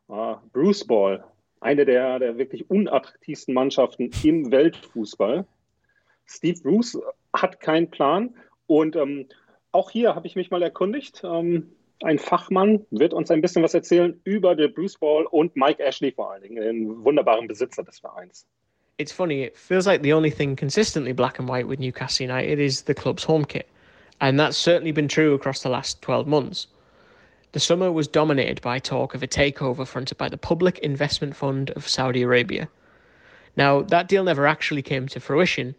Uh, 0.09 0.37
Bruce 0.53 0.87
Ball, 0.87 1.25
eine 1.61 1.85
der, 1.85 2.19
der 2.19 2.37
wirklich 2.37 2.69
unattraktivsten 2.69 3.55
Mannschaften 3.55 4.11
im 4.25 4.51
Weltfußball. 4.51 5.47
Steve 6.27 6.61
Bruce 6.61 6.99
hat 7.33 7.61
keinen 7.61 7.91
Plan 7.91 8.35
und 8.67 8.97
ähm, 8.97 9.27
auch 9.71 9.91
hier 9.91 10.15
habe 10.15 10.27
ich 10.27 10.37
mich 10.37 10.51
mal 10.51 10.63
erkundigt. 10.63 11.23
Ähm, 11.25 11.73
ein 12.03 12.19
Fachmann 12.19 12.85
wird 12.91 13.15
uns 13.15 13.31
ein 13.31 13.41
bisschen 13.41 13.63
was 13.63 13.75
erzählen 13.75 14.21
über 14.25 14.55
den 14.55 14.75
Bruce 14.75 14.99
Ball 14.99 15.25
und 15.25 15.57
Mike 15.57 15.83
Ashley 15.83 16.13
vor 16.13 16.33
allen 16.33 16.43
Dingen, 16.43 16.63
den 16.63 17.05
wunderbaren 17.05 17.49
Besitzer 17.49 17.83
des 17.83 18.01
Vereins. 18.01 18.47
It's 18.99 19.13
funny, 19.13 19.45
it 19.45 19.57
feels 19.57 19.87
like 19.87 20.03
the 20.03 20.13
only 20.13 20.31
thing 20.31 20.57
consistently 20.57 21.13
black 21.13 21.39
and 21.39 21.49
white 21.49 21.69
with 21.69 21.79
Newcastle 21.79 22.27
United 22.27 22.59
is 22.59 22.85
the 22.87 22.95
club's 22.95 23.27
home 23.27 23.47
kit. 23.47 23.67
And 24.23 24.39
that's 24.39 24.57
certainly 24.57 24.93
been 24.93 25.09
true 25.09 25.35
across 25.35 25.65
the 25.65 25.69
last 25.69 26.01
12 26.01 26.29
months. 26.29 26.69
The 27.51 27.59
summer 27.59 27.91
was 27.91 28.07
dominated 28.07 28.63
by 28.63 28.79
talk 28.79 29.17
of 29.17 29.23
a 29.25 29.27
takeover 29.27 29.85
fronted 29.85 30.17
by 30.17 30.29
the 30.29 30.39
Public 30.39 30.79
Investment 30.79 31.35
Fund 31.35 31.71
of 31.71 31.89
Saudi 31.89 32.23
Arabia. 32.23 32.69
Now, 33.57 33.83
that 33.83 34.07
deal 34.07 34.23
never 34.23 34.47
actually 34.47 34.81
came 34.81 35.09
to 35.09 35.19
fruition, 35.19 35.75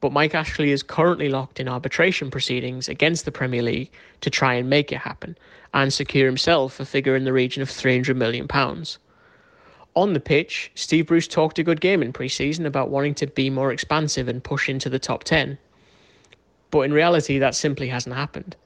but 0.00 0.10
Mike 0.10 0.34
Ashley 0.34 0.72
is 0.72 0.82
currently 0.82 1.28
locked 1.28 1.60
in 1.60 1.68
arbitration 1.68 2.32
proceedings 2.32 2.88
against 2.88 3.24
the 3.24 3.30
Premier 3.30 3.62
League 3.62 3.92
to 4.22 4.28
try 4.28 4.54
and 4.54 4.68
make 4.68 4.90
it 4.90 4.98
happen 4.98 5.38
and 5.72 5.92
secure 5.92 6.26
himself 6.26 6.80
a 6.80 6.84
figure 6.84 7.14
in 7.14 7.24
the 7.24 7.32
region 7.32 7.62
of 7.62 7.70
£300 7.70 8.16
million. 8.16 8.48
On 9.94 10.12
the 10.14 10.20
pitch, 10.20 10.72
Steve 10.74 11.06
Bruce 11.06 11.28
talked 11.28 11.60
a 11.60 11.64
good 11.64 11.80
game 11.80 12.02
in 12.02 12.12
pre 12.12 12.28
season 12.28 12.66
about 12.66 12.90
wanting 12.90 13.14
to 13.14 13.28
be 13.28 13.50
more 13.50 13.70
expansive 13.70 14.26
and 14.26 14.42
push 14.42 14.68
into 14.68 14.90
the 14.90 14.98
top 14.98 15.22
10. 15.22 15.56
But 16.70 16.80
in 16.82 16.92
reality, 16.92 17.38
that 17.38 17.54
simply 17.54 17.88
hasn't 17.88 18.14
happened. 18.14 18.56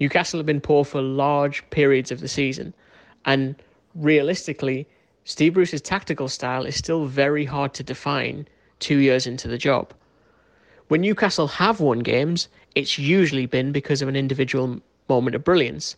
Newcastle 0.00 0.38
have 0.38 0.46
been 0.46 0.60
poor 0.60 0.84
for 0.84 1.00
large 1.00 1.68
periods 1.70 2.10
of 2.10 2.20
the 2.20 2.28
season, 2.28 2.74
and 3.24 3.54
realistically, 3.94 4.86
Steve 5.24 5.54
Bruce's 5.54 5.80
tactical 5.80 6.28
style 6.28 6.66
is 6.66 6.76
still 6.76 7.06
very 7.06 7.44
hard 7.44 7.74
to 7.74 7.82
define 7.82 8.46
two 8.78 8.98
years 8.98 9.26
into 9.26 9.48
the 9.48 9.58
job. 9.58 9.92
When 10.88 11.00
Newcastle 11.00 11.48
have 11.48 11.80
won 11.80 12.00
games, 12.00 12.48
it's 12.74 12.98
usually 12.98 13.46
been 13.46 13.72
because 13.72 14.02
of 14.02 14.08
an 14.08 14.16
individual 14.16 14.80
moment 15.08 15.34
of 15.34 15.44
brilliance, 15.44 15.96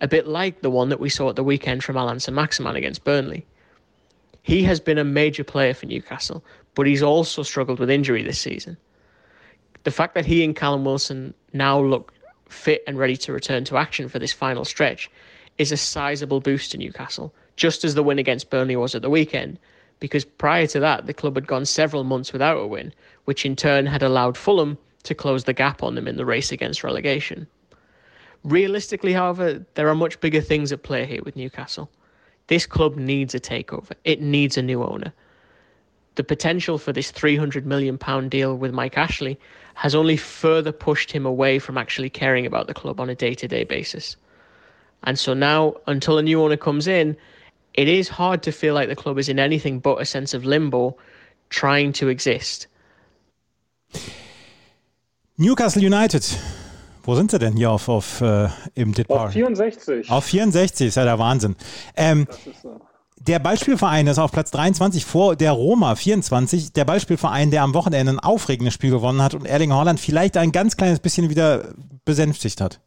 a 0.00 0.08
bit 0.08 0.26
like 0.26 0.62
the 0.62 0.70
one 0.70 0.88
that 0.88 1.00
we 1.00 1.10
saw 1.10 1.28
at 1.28 1.36
the 1.36 1.44
weekend 1.44 1.84
from 1.84 1.96
Alan 1.96 2.18
Maximan 2.18 2.76
against 2.76 3.04
Burnley. 3.04 3.44
He 4.42 4.62
has 4.62 4.80
been 4.80 4.96
a 4.96 5.04
major 5.04 5.44
player 5.44 5.74
for 5.74 5.86
Newcastle, 5.86 6.42
but 6.74 6.86
he's 6.86 7.02
also 7.02 7.42
struggled 7.42 7.80
with 7.80 7.90
injury 7.90 8.22
this 8.22 8.40
season. 8.40 8.76
The 9.84 9.90
fact 9.90 10.14
that 10.14 10.26
he 10.26 10.44
and 10.44 10.54
Callum 10.54 10.84
Wilson 10.84 11.34
now 11.52 11.80
look 11.80 12.12
fit 12.48 12.82
and 12.86 12.98
ready 12.98 13.16
to 13.16 13.32
return 13.32 13.64
to 13.64 13.76
action 13.76 14.08
for 14.08 14.18
this 14.18 14.32
final 14.32 14.64
stretch 14.64 15.10
is 15.58 15.72
a 15.72 15.76
sizable 15.76 16.40
boost 16.40 16.72
to 16.72 16.78
Newcastle, 16.78 17.34
just 17.56 17.84
as 17.84 17.94
the 17.94 18.02
win 18.02 18.18
against 18.18 18.50
Burnley 18.50 18.76
was 18.76 18.94
at 18.94 19.02
the 19.02 19.10
weekend, 19.10 19.58
because 19.98 20.24
prior 20.24 20.66
to 20.68 20.80
that, 20.80 21.06
the 21.06 21.14
club 21.14 21.34
had 21.34 21.46
gone 21.46 21.64
several 21.64 22.04
months 22.04 22.32
without 22.32 22.58
a 22.58 22.66
win, 22.66 22.92
which 23.24 23.44
in 23.46 23.56
turn 23.56 23.86
had 23.86 24.02
allowed 24.02 24.36
Fulham 24.36 24.78
to 25.02 25.14
close 25.14 25.44
the 25.44 25.52
gap 25.52 25.82
on 25.82 25.94
them 25.94 26.08
in 26.08 26.16
the 26.16 26.26
race 26.26 26.52
against 26.52 26.84
relegation. 26.84 27.46
Realistically, 28.44 29.12
however, 29.12 29.64
there 29.74 29.88
are 29.88 29.94
much 29.94 30.20
bigger 30.20 30.40
things 30.40 30.72
at 30.72 30.82
play 30.82 31.04
here 31.06 31.22
with 31.24 31.36
Newcastle. 31.36 31.90
This 32.46 32.66
club 32.66 32.96
needs 32.96 33.34
a 33.34 33.40
takeover, 33.40 33.92
it 34.04 34.20
needs 34.20 34.56
a 34.56 34.62
new 34.62 34.82
owner. 34.82 35.12
The 36.16 36.24
potential 36.24 36.78
for 36.78 36.92
this 36.92 37.12
£300 37.12 37.64
million 37.64 37.96
deal 38.28 38.56
with 38.56 38.72
Mike 38.72 38.98
Ashley 38.98 39.38
has 39.74 39.94
only 39.94 40.16
further 40.16 40.72
pushed 40.72 41.10
him 41.10 41.24
away 41.24 41.58
from 41.58 41.78
actually 41.78 42.10
caring 42.10 42.46
about 42.46 42.66
the 42.66 42.74
club 42.74 43.00
on 43.00 43.08
a 43.08 43.14
day 43.14 43.34
to 43.34 43.48
day 43.48 43.64
basis. 43.64 44.16
And 45.04 45.18
so 45.18 45.32
now, 45.32 45.74
until 45.86 46.18
a 46.18 46.22
new 46.22 46.42
owner 46.42 46.56
comes 46.56 46.86
in, 46.86 47.16
it 47.74 47.88
is 47.88 48.08
hard 48.08 48.42
to 48.42 48.52
feel 48.52 48.74
like 48.74 48.88
the 48.88 48.96
club 48.96 49.18
is 49.18 49.28
in 49.28 49.38
anything 49.38 49.78
but 49.78 50.00
a 50.00 50.04
sense 50.04 50.34
of 50.34 50.44
limbo, 50.44 50.96
trying 51.48 51.92
to 51.94 52.08
exist. 52.08 52.66
Newcastle 55.38 55.82
United. 55.82 56.24
Wo 57.02 57.14
sind 57.14 57.30
sie 57.30 57.38
denn 57.38 57.56
hier 57.56 57.70
auf, 57.70 57.88
auf 57.88 58.20
äh, 58.20 58.48
im 58.74 58.92
Ditbar? 58.92 59.26
Auf 59.26 59.32
64. 59.32 60.10
Auf 60.10 60.24
64 60.26 60.88
ist 60.88 60.96
ja 60.96 61.04
der 61.04 61.18
Wahnsinn. 61.18 61.56
Ähm, 61.96 62.26
ist, 62.28 62.64
äh 62.64 62.68
der 63.20 63.38
Ballspielverein 63.38 64.06
ist 64.06 64.18
auf 64.18 64.32
Platz 64.32 64.50
23 64.50 65.04
vor 65.04 65.36
der 65.36 65.52
Roma 65.52 65.94
24. 65.94 66.72
Der 66.72 66.86
Ballspielverein, 66.86 67.50
der 67.50 67.62
am 67.62 67.74
Wochenende 67.74 68.12
ein 68.12 68.18
aufregendes 68.18 68.72
Spiel 68.72 68.90
gewonnen 68.90 69.22
hat 69.22 69.34
und 69.34 69.46
Erling 69.46 69.72
Haaland 69.72 70.00
vielleicht 70.00 70.38
ein 70.38 70.52
ganz 70.52 70.76
kleines 70.76 71.00
bisschen 71.00 71.28
wieder 71.28 71.74
besänftigt 72.06 72.62
hat. 72.62 72.80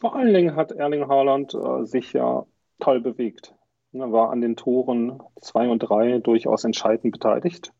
Vor 0.00 0.16
allen 0.16 0.34
Dingen 0.34 0.56
hat 0.56 0.72
Erling 0.72 1.06
Haaland 1.06 1.54
äh, 1.54 1.84
sich 1.84 2.12
ja 2.12 2.44
toll 2.80 3.00
bewegt. 3.00 3.54
Er 3.92 4.10
war 4.10 4.30
an 4.30 4.40
den 4.40 4.56
Toren 4.56 5.20
2 5.40 5.68
und 5.68 5.78
3 5.78 6.18
durchaus 6.18 6.64
entscheidend 6.64 7.12
beteiligt, 7.12 7.72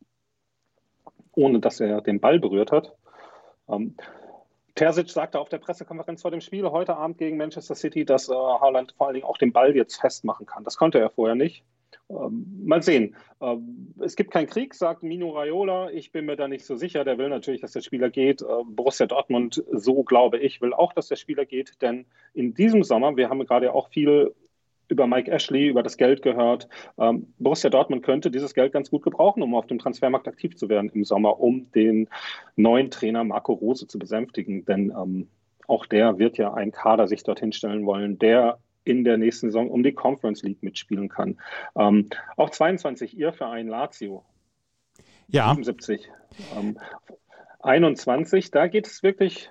ohne 1.33 1.59
dass 1.59 1.81
er 1.81 2.01
den 2.01 2.21
Ball 2.21 2.39
berührt 2.39 2.71
hat. 2.71 2.95
Ähm, 3.69 3.97
Terzic 4.75 5.11
sagte 5.11 5.39
auf 5.39 5.49
der 5.49 5.59
Pressekonferenz 5.59 6.23
vor 6.23 6.31
dem 6.31 6.41
Spiel 6.41 6.71
heute 6.71 6.97
Abend 6.97 7.19
gegen 7.19 7.37
Manchester 7.37 7.75
City, 7.75 8.05
dass 8.05 8.29
äh, 8.29 8.33
Haaland 8.33 8.93
vor 8.97 9.07
allen 9.07 9.15
Dingen 9.15 9.27
auch 9.27 9.39
den 9.39 9.53
Ball 9.53 9.77
jetzt 9.77 10.01
festmachen 10.01 10.47
kann. 10.47 10.65
Das 10.65 10.77
konnte 10.77 10.99
er 10.99 11.11
vorher 11.11 11.35
nicht. 11.35 11.65
Ähm, 12.09 12.63
mal 12.65 12.83
sehen. 12.83 13.15
Ähm, 13.41 13.95
es 14.01 14.17
gibt 14.17 14.31
keinen 14.31 14.47
Krieg, 14.47 14.75
sagt 14.75 15.03
Mino 15.03 15.31
Raiola. 15.31 15.91
Ich 15.91 16.13
bin 16.13 16.27
mir 16.27 16.37
da 16.37 16.49
nicht 16.49 16.65
so 16.65 16.77
sicher. 16.77 17.05
Der 17.05 17.19
will 17.19 17.29
natürlich, 17.29 17.61
dass 17.61 17.73
der 17.73 17.81
Spieler 17.81 18.11
geht. 18.11 18.43
Äh, 18.43 18.47
Borussia 18.65 19.07
Dortmund, 19.07 19.63
so 19.73 20.03
glaube 20.05 20.39
ich, 20.39 20.61
will 20.61 20.73
auch, 20.73 20.93
dass 20.93 21.09
der 21.09 21.17
Spieler 21.17 21.45
geht. 21.45 21.81
Denn 21.83 22.07
in 22.35 22.55
diesem 22.55 22.83
Sommer, 22.83 23.17
wir 23.17 23.29
haben 23.29 23.45
gerade 23.45 23.73
auch 23.75 23.89
viel 23.89 24.35
über 24.93 25.07
Mike 25.07 25.31
Ashley, 25.31 25.67
über 25.67 25.83
das 25.83 25.97
Geld 25.97 26.23
gehört. 26.23 26.69
Ähm, 26.99 27.33
Borussia 27.39 27.71
Dortmund 27.71 28.05
könnte 28.05 28.31
dieses 28.31 28.55
Geld 28.55 28.73
ganz 28.73 28.91
gut 28.91 29.03
gebrauchen, 29.03 29.43
um 29.43 29.55
auf 29.55 29.67
dem 29.67 29.79
Transfermarkt 29.79 30.29
aktiv 30.29 30.57
zu 30.57 30.69
werden 30.69 30.91
im 30.95 31.05
Sommer, 31.05 31.41
um 31.41 31.73
den 31.73 32.09
neuen 32.55 32.91
Trainer 32.91 33.25
Marco 33.25 33.55
Rose 33.55 33.89
zu 33.89 33.99
besänftigen. 33.99 34.65
Denn 34.65 34.91
ähm, 34.97 35.29
auch 35.67 35.87
der 35.87 36.19
wird 36.19 36.39
ja 36.39 36.55
einen 36.55 36.73
Kader 36.73 37.09
sich 37.09 37.25
dorthin 37.25 37.53
stellen 37.53 37.87
wollen, 37.87 38.19
der 38.19 38.59
in 38.85 39.05
der 39.05 39.17
nächsten 39.17 39.49
Saison 39.49 39.71
um 39.71 39.83
die 39.83 39.93
Conference 39.93 40.43
League 40.43 40.63
mitspielen 40.63 41.09
kann. 41.09 41.39
Ähm, 41.77 42.11
auch 42.37 42.51
22, 42.51 43.17
ihr 43.17 43.33
Verein 43.33 43.69
Lazio. 43.69 44.25
Ja. 45.29 45.49
77. 45.49 46.11
Ähm, 46.57 46.79
21, 47.61 48.51
da 48.51 48.67
geht 48.67 48.87
es 48.87 49.03
wirklich 49.03 49.51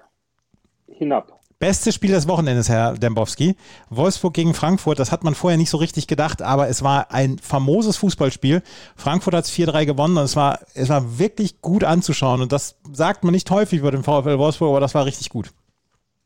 hinab. 0.87 1.40
Bestes 1.61 1.93
Spiel 1.93 2.09
des 2.09 2.27
Wochenendes, 2.27 2.69
Herr 2.69 2.95
Dembowski. 2.95 3.55
Wolfsburg 3.91 4.33
gegen 4.33 4.55
Frankfurt, 4.55 4.97
das 4.97 5.11
hat 5.11 5.23
man 5.23 5.35
vorher 5.35 5.59
nicht 5.59 5.69
so 5.69 5.77
richtig 5.77 6.07
gedacht, 6.07 6.41
aber 6.41 6.69
es 6.69 6.81
war 6.81 7.11
ein 7.11 7.37
famoses 7.37 7.97
Fußballspiel. 7.97 8.63
Frankfurt 8.95 9.35
hat 9.35 9.45
es 9.45 9.51
4-3 9.51 9.85
gewonnen 9.85 10.17
und 10.17 10.23
es 10.23 10.35
war, 10.35 10.57
es 10.73 10.89
war 10.89 11.19
wirklich 11.19 11.61
gut 11.61 11.83
anzuschauen. 11.83 12.41
Und 12.41 12.51
das 12.51 12.79
sagt 12.91 13.23
man 13.23 13.31
nicht 13.31 13.51
häufig 13.51 13.77
über 13.77 13.91
den 13.91 14.01
VfL 14.01 14.39
Wolfsburg, 14.39 14.69
aber 14.69 14.79
das 14.79 14.95
war 14.95 15.05
richtig 15.05 15.29
gut. 15.29 15.53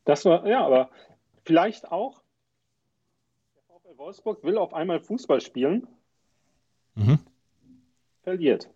Das 0.06 0.24
war, 0.24 0.48
ja, 0.48 0.66
aber 0.66 0.90
vielleicht 1.44 1.92
auch, 1.92 2.22
der 3.58 3.64
VfL 3.64 3.98
Wolfsburg 3.98 4.42
will 4.46 4.58
auf 4.58 4.74
einmal 4.74 5.02
Fußball 5.02 5.42
spielen, 5.42 5.86
mhm. 6.94 7.20
verliert. 8.24 8.70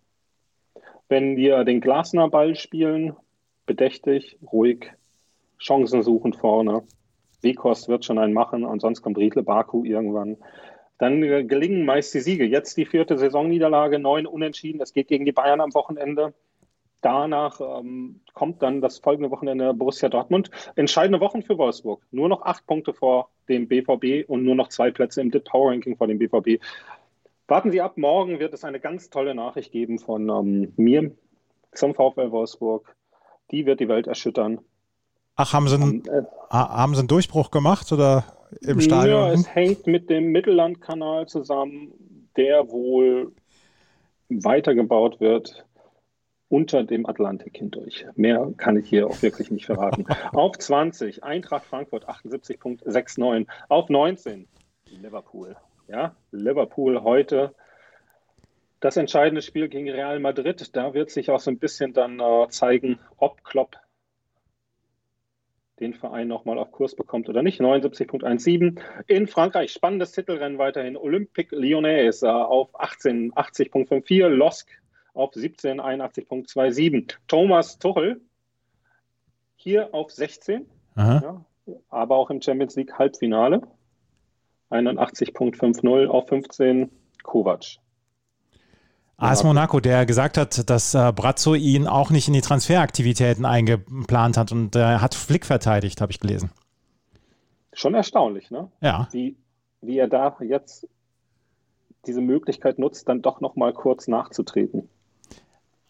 Wenn 1.08 1.38
wir 1.38 1.64
den 1.64 1.80
Glasner 1.80 2.28
Ball 2.28 2.54
spielen, 2.54 3.16
bedächtig, 3.64 4.36
ruhig, 4.52 4.92
Chancen 5.60 6.02
suchen 6.02 6.32
vorne. 6.32 6.82
Wekost 7.42 7.88
wird 7.88 8.04
schon 8.04 8.18
einen 8.18 8.32
machen 8.32 8.64
und 8.64 8.80
sonst 8.80 9.02
kommt 9.02 9.18
Riedle 9.18 9.42
Baku 9.42 9.84
irgendwann. 9.84 10.36
Dann 10.98 11.22
äh, 11.22 11.44
gelingen 11.44 11.84
meist 11.84 12.12
die 12.12 12.20
Siege. 12.20 12.44
Jetzt 12.44 12.76
die 12.76 12.84
vierte 12.84 13.16
Saisonniederlage, 13.16 13.98
neun 13.98 14.26
Unentschieden. 14.26 14.80
Es 14.80 14.92
geht 14.92 15.08
gegen 15.08 15.24
die 15.24 15.32
Bayern 15.32 15.60
am 15.60 15.72
Wochenende. 15.74 16.34
Danach 17.00 17.60
ähm, 17.60 18.20
kommt 18.34 18.62
dann 18.62 18.82
das 18.82 18.98
folgende 18.98 19.30
Wochenende 19.30 19.72
Borussia 19.72 20.10
Dortmund. 20.10 20.50
Entscheidende 20.76 21.20
Wochen 21.20 21.42
für 21.42 21.56
Wolfsburg. 21.56 22.02
Nur 22.10 22.28
noch 22.28 22.42
acht 22.42 22.66
Punkte 22.66 22.92
vor 22.92 23.30
dem 23.48 23.68
BVB 23.68 24.28
und 24.28 24.44
nur 24.44 24.54
noch 24.54 24.68
zwei 24.68 24.90
Plätze 24.90 25.22
im 25.22 25.30
DIT 25.30 25.44
Power 25.44 25.70
Ranking 25.70 25.96
vor 25.96 26.06
dem 26.06 26.18
BVB. 26.18 26.62
Warten 27.48 27.70
Sie 27.70 27.80
ab, 27.80 27.96
morgen 27.96 28.38
wird 28.38 28.52
es 28.52 28.64
eine 28.64 28.78
ganz 28.78 29.08
tolle 29.08 29.34
Nachricht 29.34 29.72
geben 29.72 29.98
von 29.98 30.28
ähm, 30.28 30.72
mir 30.76 31.10
zum 31.72 31.94
VfL 31.94 32.30
Wolfsburg. 32.30 32.94
Die 33.50 33.64
wird 33.64 33.80
die 33.80 33.88
Welt 33.88 34.06
erschüttern. 34.06 34.60
Ach, 35.36 35.52
haben 35.52 35.68
sie, 35.68 35.76
einen, 35.76 36.04
äh, 36.06 36.22
haben 36.50 36.94
sie 36.94 37.00
einen 37.00 37.08
Durchbruch 37.08 37.50
gemacht 37.50 37.90
oder 37.92 38.24
im 38.60 38.80
Stadion? 38.80 39.28
Ja, 39.28 39.32
es 39.32 39.54
hängt 39.54 39.86
mit 39.86 40.10
dem 40.10 40.32
Mittellandkanal 40.32 41.26
zusammen, 41.26 41.92
der 42.36 42.70
wohl 42.70 43.32
weitergebaut 44.28 45.20
wird 45.20 45.64
unter 46.48 46.82
dem 46.82 47.06
Atlantik 47.06 47.56
hindurch. 47.56 48.06
Mehr 48.16 48.52
kann 48.56 48.76
ich 48.76 48.88
hier 48.88 49.06
auch 49.06 49.22
wirklich 49.22 49.50
nicht 49.50 49.66
verraten. 49.66 50.04
Auf 50.32 50.58
20, 50.58 51.22
Eintracht 51.22 51.64
Frankfurt 51.64 52.08
78.69. 52.08 53.46
Auf 53.68 53.88
19, 53.88 54.48
Liverpool. 55.00 55.56
Ja, 55.86 56.14
Liverpool 56.32 57.02
heute 57.02 57.54
das 58.80 58.96
entscheidende 58.96 59.42
Spiel 59.42 59.68
gegen 59.68 59.90
Real 59.90 60.18
Madrid. 60.18 60.74
Da 60.74 60.92
wird 60.94 61.10
sich 61.10 61.30
auch 61.30 61.40
so 61.40 61.50
ein 61.50 61.58
bisschen 61.58 61.92
dann 61.92 62.18
äh, 62.18 62.48
zeigen, 62.48 62.98
ob 63.16 63.44
Klopp 63.44 63.76
den 65.80 65.94
Verein 65.94 66.28
nochmal 66.28 66.58
auf 66.58 66.70
Kurs 66.72 66.94
bekommt 66.94 67.28
oder 67.28 67.42
nicht. 67.42 67.60
79.17. 67.60 68.80
In 69.06 69.26
Frankreich 69.26 69.72
spannendes 69.72 70.12
Titelrennen 70.12 70.58
weiterhin. 70.58 70.96
Olympique 70.96 71.56
Lyonnais 71.56 72.22
auf 72.22 72.78
18, 72.78 73.32
80.54. 73.32 74.28
Losk 74.28 74.68
auf 75.14 75.32
17, 75.34 75.80
81.27. 75.80 77.14
Thomas 77.26 77.78
Tuchel 77.78 78.20
hier 79.56 79.94
auf 79.94 80.10
16. 80.10 80.66
Ja, 80.96 81.44
aber 81.88 82.16
auch 82.16 82.30
im 82.30 82.40
Champions 82.40 82.76
League 82.76 82.98
Halbfinale. 82.98 83.62
81.50 84.70 86.06
auf 86.06 86.28
15 86.28 86.90
Kovac. 87.22 87.78
AS 89.20 89.44
Monaco, 89.44 89.80
der 89.80 90.06
gesagt 90.06 90.38
hat, 90.38 90.68
dass 90.70 90.94
äh, 90.94 91.12
Brazzo 91.14 91.54
ihn 91.54 91.86
auch 91.86 92.10
nicht 92.10 92.28
in 92.28 92.34
die 92.34 92.40
Transferaktivitäten 92.40 93.44
eingeplant 93.44 94.36
hat 94.36 94.50
und 94.50 94.74
er 94.74 94.96
äh, 94.96 94.98
hat 94.98 95.14
Flick 95.14 95.44
verteidigt, 95.44 96.00
habe 96.00 96.10
ich 96.10 96.20
gelesen. 96.20 96.50
Schon 97.72 97.94
erstaunlich, 97.94 98.50
ne? 98.50 98.70
Ja. 98.80 99.08
Wie, 99.12 99.36
wie 99.82 99.98
er 99.98 100.08
da 100.08 100.36
jetzt 100.40 100.88
diese 102.06 102.20
Möglichkeit 102.20 102.78
nutzt, 102.78 103.08
dann 103.08 103.22
doch 103.22 103.40
noch 103.40 103.56
mal 103.56 103.72
kurz 103.72 104.08
nachzutreten. 104.08 104.88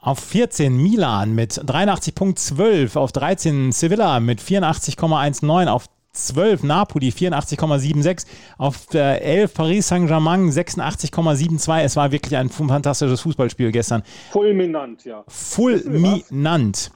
Auf 0.01 0.19
14 0.19 0.77
Milan 0.77 1.35
mit 1.35 1.53
83.12, 1.53 2.97
auf 2.97 3.13
13 3.13 3.71
Sevilla 3.71 4.19
mit 4.19 4.41
84,19, 4.41 5.69
auf 5.69 5.87
12 6.13 6.65
Napoli 6.65 7.11
84,76, 7.11 8.27
auf 8.59 8.93
11 8.93 9.55
Paris 9.55 9.89
Saint-Germain 9.89 10.51
86,72. 10.51 11.83
Es 11.83 11.97
war 11.97 12.11
wirklich 12.11 12.37
ein 12.37 12.49
fantastisches 12.49 13.21
Fußballspiel 13.21 13.71
gestern. 13.71 14.03
Fulminant, 14.31 15.05
ja. 15.05 15.25
Fulminant. 15.29 16.91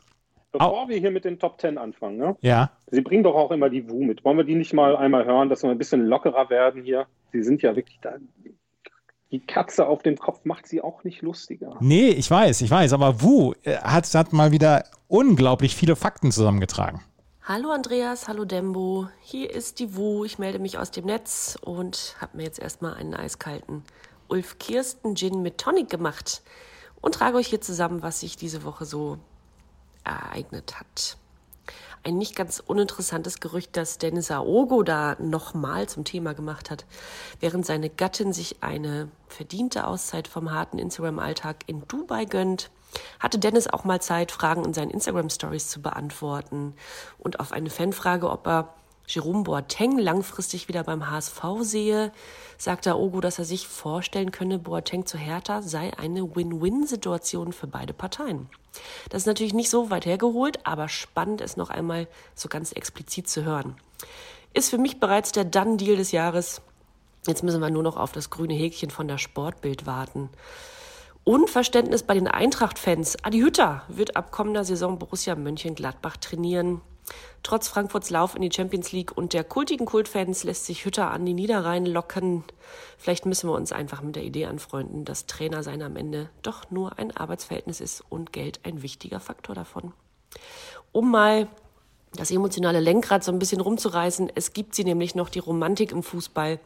Bevor 0.52 0.88
wir 0.88 0.98
hier 0.98 1.10
mit 1.10 1.24
den 1.24 1.38
Top 1.38 1.60
10 1.60 1.78
anfangen, 1.78 2.16
ne? 2.16 2.36
Ja. 2.40 2.70
Sie 2.86 3.00
bringen 3.00 3.24
doch 3.24 3.34
auch 3.34 3.50
immer 3.50 3.70
die 3.70 3.88
Wu 3.88 4.04
mit. 4.04 4.24
Wollen 4.24 4.36
wir 4.36 4.44
die 4.44 4.54
nicht 4.54 4.72
mal 4.72 4.96
einmal 4.96 5.24
hören, 5.24 5.48
dass 5.48 5.64
wir 5.64 5.70
ein 5.70 5.78
bisschen 5.78 6.06
lockerer 6.06 6.48
werden 6.48 6.82
hier? 6.82 7.06
Sie 7.32 7.42
sind 7.42 7.62
ja 7.62 7.74
wirklich 7.74 7.98
da. 8.00 8.14
Die 9.32 9.40
Katze 9.40 9.88
auf 9.88 10.02
dem 10.04 10.16
Kopf 10.16 10.44
macht 10.44 10.68
sie 10.68 10.80
auch 10.80 11.02
nicht 11.02 11.22
lustiger. 11.22 11.76
Nee, 11.80 12.10
ich 12.10 12.30
weiß, 12.30 12.60
ich 12.60 12.70
weiß, 12.70 12.92
aber 12.92 13.20
Wu 13.20 13.54
äh, 13.64 13.78
hat, 13.78 14.12
hat 14.14 14.32
mal 14.32 14.52
wieder 14.52 14.84
unglaublich 15.08 15.74
viele 15.74 15.96
Fakten 15.96 16.30
zusammengetragen. 16.30 17.00
Hallo 17.46 17.72
Andreas, 17.72 18.26
hallo 18.26 18.46
Dembo. 18.46 19.10
Hier 19.20 19.50
ist 19.50 19.78
die 19.78 19.94
Wu. 19.94 20.24
Ich 20.24 20.38
melde 20.38 20.58
mich 20.58 20.78
aus 20.78 20.90
dem 20.90 21.04
Netz 21.04 21.58
und 21.60 22.16
habe 22.18 22.38
mir 22.38 22.44
jetzt 22.44 22.58
erstmal 22.58 22.94
einen 22.94 23.12
eiskalten 23.12 23.84
Ulf 24.28 24.58
Kirsten 24.58 25.14
Gin 25.14 25.42
mit 25.42 25.58
Tonic 25.58 25.90
gemacht 25.90 26.40
und 27.02 27.16
trage 27.16 27.36
euch 27.36 27.48
hier 27.48 27.60
zusammen, 27.60 28.00
was 28.00 28.20
sich 28.20 28.38
diese 28.38 28.64
Woche 28.64 28.86
so 28.86 29.18
ereignet 30.04 30.80
hat. 30.80 31.18
Ein 32.02 32.16
nicht 32.16 32.34
ganz 32.34 32.60
uninteressantes 32.60 33.40
Gerücht, 33.40 33.76
das 33.76 33.98
Dennis 33.98 34.30
Aogo 34.30 34.82
da 34.82 35.14
nochmal 35.20 35.86
zum 35.86 36.04
Thema 36.04 36.32
gemacht 36.32 36.70
hat, 36.70 36.86
während 37.40 37.66
seine 37.66 37.90
Gattin 37.90 38.32
sich 38.32 38.62
eine 38.62 39.10
verdiente 39.28 39.86
Auszeit 39.86 40.28
vom 40.28 40.50
harten 40.50 40.78
Instagram-Alltag 40.78 41.64
in 41.66 41.86
Dubai 41.88 42.24
gönnt, 42.24 42.70
hatte 43.20 43.38
Dennis 43.38 43.66
auch 43.66 43.84
mal 43.84 44.00
Zeit, 44.00 44.32
Fragen 44.32 44.64
in 44.64 44.74
seinen 44.74 44.90
Instagram-Stories 44.90 45.68
zu 45.68 45.82
beantworten 45.82 46.74
und 47.18 47.40
auf 47.40 47.52
eine 47.52 47.70
Fanfrage, 47.70 48.30
ob 48.30 48.46
er 48.46 48.74
Jerome 49.06 49.42
Boateng 49.42 49.98
langfristig 49.98 50.68
wieder 50.68 50.82
beim 50.82 51.10
HSV 51.10 51.42
sehe, 51.60 52.12
sagte 52.56 52.98
Ogo, 52.98 53.20
dass 53.20 53.38
er 53.38 53.44
sich 53.44 53.68
vorstellen 53.68 54.30
könne, 54.30 54.58
Boateng 54.58 55.04
zu 55.04 55.18
Hertha 55.18 55.60
sei 55.60 55.92
eine 55.98 56.34
Win-Win-Situation 56.34 57.52
für 57.52 57.66
beide 57.66 57.92
Parteien. 57.92 58.48
Das 59.10 59.22
ist 59.22 59.26
natürlich 59.26 59.52
nicht 59.52 59.68
so 59.68 59.90
weit 59.90 60.06
hergeholt, 60.06 60.66
aber 60.66 60.88
spannend 60.88 61.42
ist 61.42 61.56
noch 61.56 61.70
einmal 61.70 62.08
so 62.34 62.48
ganz 62.48 62.72
explizit 62.72 63.28
zu 63.28 63.44
hören. 63.44 63.76
Ist 64.54 64.70
für 64.70 64.78
mich 64.78 65.00
bereits 65.00 65.32
der 65.32 65.44
Done-Deal 65.44 65.96
des 65.96 66.12
Jahres. 66.12 66.62
Jetzt 67.26 67.42
müssen 67.42 67.60
wir 67.60 67.70
nur 67.70 67.82
noch 67.82 67.96
auf 67.96 68.12
das 68.12 68.30
grüne 68.30 68.54
Häkchen 68.54 68.90
von 68.90 69.08
der 69.08 69.18
Sportbild 69.18 69.84
warten. 69.86 70.30
Unverständnis 71.24 72.02
bei 72.02 72.12
den 72.12 72.28
Eintracht-Fans. 72.28 73.16
Adi 73.24 73.40
Hütter 73.40 73.82
wird 73.88 74.14
ab 74.14 74.30
kommender 74.30 74.62
Saison 74.62 74.98
Borussia 74.98 75.34
Mönchengladbach 75.34 76.18
trainieren. 76.18 76.82
Trotz 77.42 77.66
Frankfurts 77.66 78.10
Lauf 78.10 78.34
in 78.34 78.42
die 78.42 78.52
Champions 78.54 78.92
League 78.92 79.16
und 79.16 79.32
der 79.32 79.42
kultigen 79.42 79.86
Kultfans 79.86 80.44
lässt 80.44 80.66
sich 80.66 80.84
Hütter 80.84 81.10
an 81.10 81.24
die 81.24 81.32
Niederrhein 81.32 81.86
locken. 81.86 82.44
Vielleicht 82.98 83.24
müssen 83.24 83.48
wir 83.48 83.54
uns 83.54 83.72
einfach 83.72 84.02
mit 84.02 84.16
der 84.16 84.24
Idee 84.24 84.44
anfreunden, 84.44 85.06
dass 85.06 85.24
Trainer 85.24 85.62
sein 85.62 85.82
am 85.82 85.96
Ende 85.96 86.28
doch 86.42 86.70
nur 86.70 86.98
ein 86.98 87.16
Arbeitsverhältnis 87.16 87.80
ist 87.80 88.02
und 88.10 88.34
Geld 88.34 88.60
ein 88.64 88.82
wichtiger 88.82 89.20
Faktor 89.20 89.54
davon. 89.54 89.94
Um 90.92 91.10
mal 91.10 91.48
das 92.16 92.30
emotionale 92.30 92.80
Lenkrad 92.80 93.24
so 93.24 93.32
ein 93.32 93.38
bisschen 93.38 93.60
rumzureißen. 93.60 94.30
Es 94.34 94.52
gibt 94.52 94.74
sie 94.74 94.84
nämlich 94.84 95.14
noch, 95.14 95.28
die 95.28 95.40
Romantik 95.40 95.92
im 95.92 96.02
Fußball. 96.02 96.60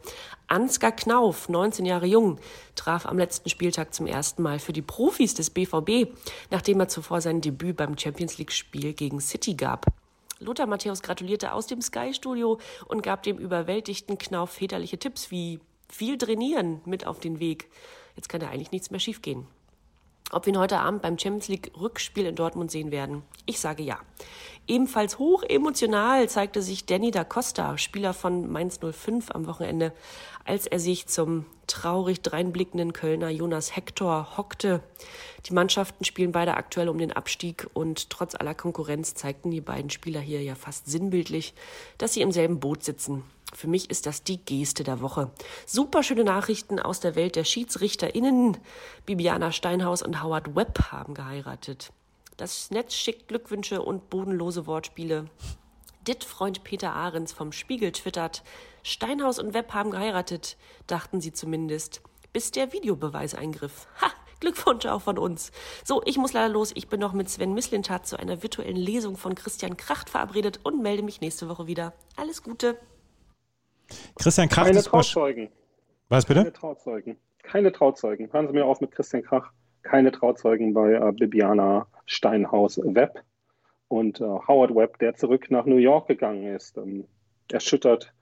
Ansgar 0.47 0.91
Knauf, 0.91 1.49
19 1.49 1.85
Jahre 1.85 2.05
jung, 2.05 2.39
traf 2.75 3.05
am 3.05 3.17
letzten 3.17 3.49
Spieltag 3.49 3.93
zum 3.93 4.07
ersten 4.07 4.43
Mal 4.43 4.59
für 4.59 4.73
die 4.73 4.81
Profis 4.81 5.33
des 5.33 5.49
BVB, 5.49 6.13
nachdem 6.51 6.79
er 6.79 6.87
zuvor 6.87 7.21
sein 7.21 7.41
Debüt 7.41 7.77
beim 7.77 7.97
Champions 7.97 8.37
League 8.37 8.51
Spiel 8.51 8.93
gegen 8.93 9.19
City 9.19 9.55
gab. 9.55 9.85
Lothar 10.39 10.67
Matthäus 10.67 11.01
gratulierte 11.01 11.53
aus 11.53 11.67
dem 11.67 11.81
Sky-Studio 11.81 12.59
und 12.87 13.03
gab 13.03 13.23
dem 13.23 13.37
überwältigten 13.37 14.17
Knauf 14.17 14.51
väterliche 14.51 14.97
Tipps 14.97 15.31
wie 15.31 15.59
viel 15.89 16.17
trainieren 16.17 16.81
mit 16.85 17.05
auf 17.05 17.19
den 17.19 17.39
Weg. 17.39 17.69
Jetzt 18.15 18.29
kann 18.29 18.41
ja 18.41 18.49
eigentlich 18.49 18.71
nichts 18.71 18.91
mehr 18.91 18.99
schiefgehen. 18.99 19.47
Ob 20.31 20.45
wir 20.45 20.53
ihn 20.53 20.59
heute 20.59 20.79
Abend 20.79 21.01
beim 21.01 21.17
Champions 21.17 21.47
League 21.47 21.71
Rückspiel 21.79 22.27
in 22.27 22.35
Dortmund 22.35 22.69
sehen 22.69 22.91
werden? 22.91 23.23
Ich 23.47 23.59
sage 23.59 23.81
ja. 23.81 23.97
Ebenfalls 24.67 25.17
hoch 25.17 25.41
emotional 25.41 26.29
zeigte 26.29 26.61
sich 26.61 26.85
Danny 26.85 27.09
da 27.09 27.23
Costa, 27.23 27.79
Spieler 27.79 28.13
von 28.13 28.51
Mainz 28.51 28.79
05 28.79 29.31
am 29.31 29.47
Wochenende, 29.47 29.91
als 30.45 30.67
er 30.67 30.79
sich 30.79 31.07
zum 31.07 31.47
traurig 31.65 32.21
dreinblickenden 32.21 32.93
Kölner 32.93 33.29
Jonas 33.29 33.75
Hector 33.75 34.37
hockte. 34.37 34.83
Die 35.47 35.53
Mannschaften 35.53 36.05
spielen 36.05 36.31
beide 36.31 36.53
aktuell 36.53 36.89
um 36.89 36.99
den 36.99 37.11
Abstieg 37.11 37.67
und 37.73 38.11
trotz 38.11 38.35
aller 38.35 38.53
Konkurrenz 38.53 39.15
zeigten 39.15 39.49
die 39.49 39.61
beiden 39.61 39.89
Spieler 39.89 40.19
hier 40.19 40.43
ja 40.43 40.53
fast 40.53 40.85
sinnbildlich, 40.85 41.55
dass 41.97 42.13
sie 42.13 42.21
im 42.21 42.31
selben 42.31 42.59
Boot 42.59 42.83
sitzen. 42.83 43.23
Für 43.53 43.67
mich 43.67 43.89
ist 43.89 44.05
das 44.05 44.23
die 44.23 44.37
Geste 44.37 44.83
der 44.83 45.01
Woche. 45.01 45.31
Superschöne 45.65 46.23
Nachrichten 46.23 46.79
aus 46.79 46.99
der 46.99 47.15
Welt 47.15 47.35
der 47.35 47.43
SchiedsrichterInnen. 47.43 48.57
Bibiana 49.05 49.51
Steinhaus 49.51 50.01
und 50.01 50.23
Howard 50.23 50.55
Webb 50.55 50.91
haben 50.91 51.13
geheiratet. 51.13 51.91
Das 52.37 52.71
Netz 52.71 52.93
schickt 52.93 53.27
Glückwünsche 53.27 53.81
und 53.81 54.09
bodenlose 54.09 54.65
Wortspiele. 54.65 55.29
Dit-Freund 56.07 56.63
Peter 56.63 56.93
Ahrens 56.93 57.33
vom 57.33 57.51
Spiegel 57.51 57.91
twittert, 57.91 58.43
Steinhaus 58.83 59.39
und 59.39 59.53
Webb 59.53 59.73
haben 59.73 59.91
geheiratet, 59.91 60.55
dachten 60.87 61.19
sie 61.19 61.33
zumindest, 61.33 62.01
bis 62.31 62.51
der 62.51 62.71
Videobeweis 62.71 63.35
eingriff. 63.35 63.87
Ha! 64.01 64.11
Glückwunsch 64.39 64.85
auch 64.85 65.01
von 65.01 65.17
uns. 65.17 65.51
So, 65.83 66.01
ich 66.05 66.17
muss 66.17 66.31
leider 66.31 66.47
los. 66.47 66.71
Ich 66.73 66.87
bin 66.87 67.01
noch 67.01 67.11
mit 67.11 67.29
Sven 67.29 67.53
Mislintat 67.53 68.07
zu 68.07 68.17
einer 68.17 68.41
virtuellen 68.41 68.77
Lesung 68.77 69.17
von 69.17 69.35
Christian 69.35 69.75
Kracht 69.75 70.09
verabredet 70.09 70.61
und 70.63 70.81
melde 70.81 71.03
mich 71.03 71.19
nächste 71.19 71.49
Woche 71.49 71.67
wieder. 71.67 71.93
Alles 72.15 72.41
Gute. 72.41 72.79
Christian 74.15 74.49
Krach 74.49 74.65
Keine 74.65 74.81
Trauzeugen. 74.81 75.49
Was 76.09 76.25
bitte? 76.25 76.41
Keine 76.41 76.53
Trauzeugen. 76.53 77.17
Keine 77.43 77.71
Trauzeugen. 77.71 78.31
Hören 78.31 78.47
Sie 78.47 78.53
mir 78.53 78.65
auf 78.65 78.81
mit 78.81 78.91
Christian 78.91 79.23
Krach. 79.23 79.51
Keine 79.83 80.11
Trauzeugen 80.11 80.73
bei 80.73 80.93
äh, 80.93 81.11
Bibiana 81.11 81.87
Steinhaus 82.05 82.79
Webb. 82.83 83.23
Und 83.87 84.21
äh, 84.21 84.23
Howard 84.23 84.75
Webb, 84.75 84.99
der 84.99 85.15
zurück 85.15 85.49
nach 85.49 85.65
New 85.65 85.77
York 85.77 86.07
gegangen 86.07 86.55
ist, 86.55 86.77
ähm, 86.77 87.05
erschüttert, 87.51 88.13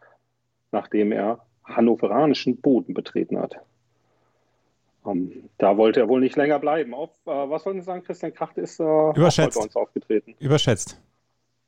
nachdem 0.72 1.12
er 1.12 1.40
hannoveranischen 1.66 2.62
Boden 2.62 2.94
betreten 2.94 3.38
hat. 3.38 3.58
Ähm, 5.06 5.50
da 5.58 5.78
wollte 5.78 6.00
er 6.02 6.08
wohl 6.08 6.22
nicht 6.22 6.36
länger 6.36 6.60
bleiben. 6.60 6.94
Auf, 6.94 7.12
äh, 7.26 7.30
was 7.32 7.66
wollen 7.66 7.80
Sie 7.80 7.86
sagen? 7.86 8.04
Christian 8.04 8.34
Kracht 8.34 8.58
ist 8.58 8.80
äh, 8.80 8.84
Überschätzt. 8.84 9.58
bei 9.58 9.64
uns 9.64 9.76
aufgetreten. 9.76 10.36
Überschätzt. 10.40 11.02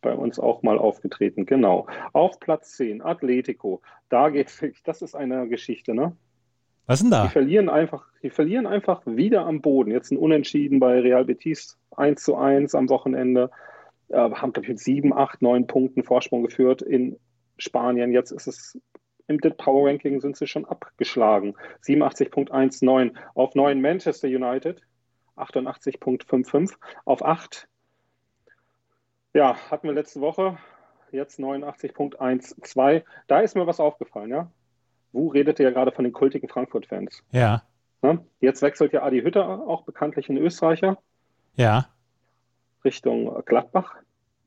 Bei 0.02 0.14
uns 0.14 0.40
auch 0.40 0.64
mal 0.64 0.78
aufgetreten, 0.78 1.46
genau. 1.46 1.88
Auf 2.14 2.40
Platz 2.40 2.76
10, 2.78 3.02
Atletico. 3.02 3.82
Da 4.10 4.30
geht's 4.30 4.62
wirklich, 4.62 4.84
das 4.84 5.02
ist 5.02 5.16
eine 5.16 5.48
Geschichte, 5.48 5.94
ne? 5.94 6.16
Was 6.86 7.02
denn 7.02 7.10
Die 7.10 7.18
da? 7.18 7.28
verlieren 7.28 7.70
einfach, 7.70 8.08
die 8.24 8.32
verlieren 8.32 8.66
einfach 8.66 9.02
wieder 9.06 9.46
am 9.46 9.62
Boden. 9.62 9.92
Jetzt 9.92 10.12
ein 10.12 10.18
Unentschieden 10.18 10.80
bei 10.80 11.00
Real 11.00 11.24
Betis 11.24 11.78
1 11.96 12.24
zu 12.24 12.36
1 12.36 12.74
am 12.74 12.90
Wochenende. 12.90 13.52
Äh, 14.08 14.18
haben, 14.18 14.54
glaube 14.54 14.66
ich, 14.66 14.70
mit 14.70 14.80
7, 14.80 15.14
8, 15.14 15.42
9 15.44 15.68
Punkten 15.68 16.04
Vorsprung 16.04 16.42
geführt 16.42 16.82
in 16.82 17.20
Spanien. 17.58 18.12
Jetzt 18.12 18.32
ist 18.32 18.48
es 18.48 18.80
im 19.28 19.38
Power 19.38 19.88
Ranking 19.88 20.20
sind 20.20 20.36
sie 20.36 20.48
schon 20.48 20.66
abgeschlagen. 20.66 21.54
87.19 21.86 23.14
auf 23.36 23.54
9 23.54 23.80
Manchester 23.80 24.28
United, 24.28 24.82
88.55 25.38 26.74
auf 27.06 27.24
8 27.24 27.68
ja, 29.39 29.56
hatten 29.71 29.88
wir 29.88 29.93
letzte 29.93 30.19
Woche, 30.19 30.58
jetzt 31.12 31.39
89.12. 31.39 33.04
Da 33.28 33.39
ist 33.39 33.56
mir 33.56 33.65
was 33.65 33.80
aufgefallen, 33.80 34.30
ja. 34.30 34.52
Wu 35.13 35.30
redete 35.30 35.63
ja 35.63 35.71
gerade 35.71 35.91
von 35.91 36.04
den 36.04 36.13
kultigen 36.13 36.49
Frankfurt-Fans. 36.49 37.23
Ja, 37.32 37.63
Ne? 38.02 38.25
Jetzt 38.39 38.62
wechselt 38.62 38.93
ja 38.93 39.04
Adi 39.04 39.21
Hütter, 39.21 39.67
auch 39.67 39.84
bekanntlich 39.84 40.30
ein 40.30 40.38
Österreicher, 40.38 40.97
ja. 41.56 41.88
Richtung 42.86 43.43
Gladbach. 43.45 43.95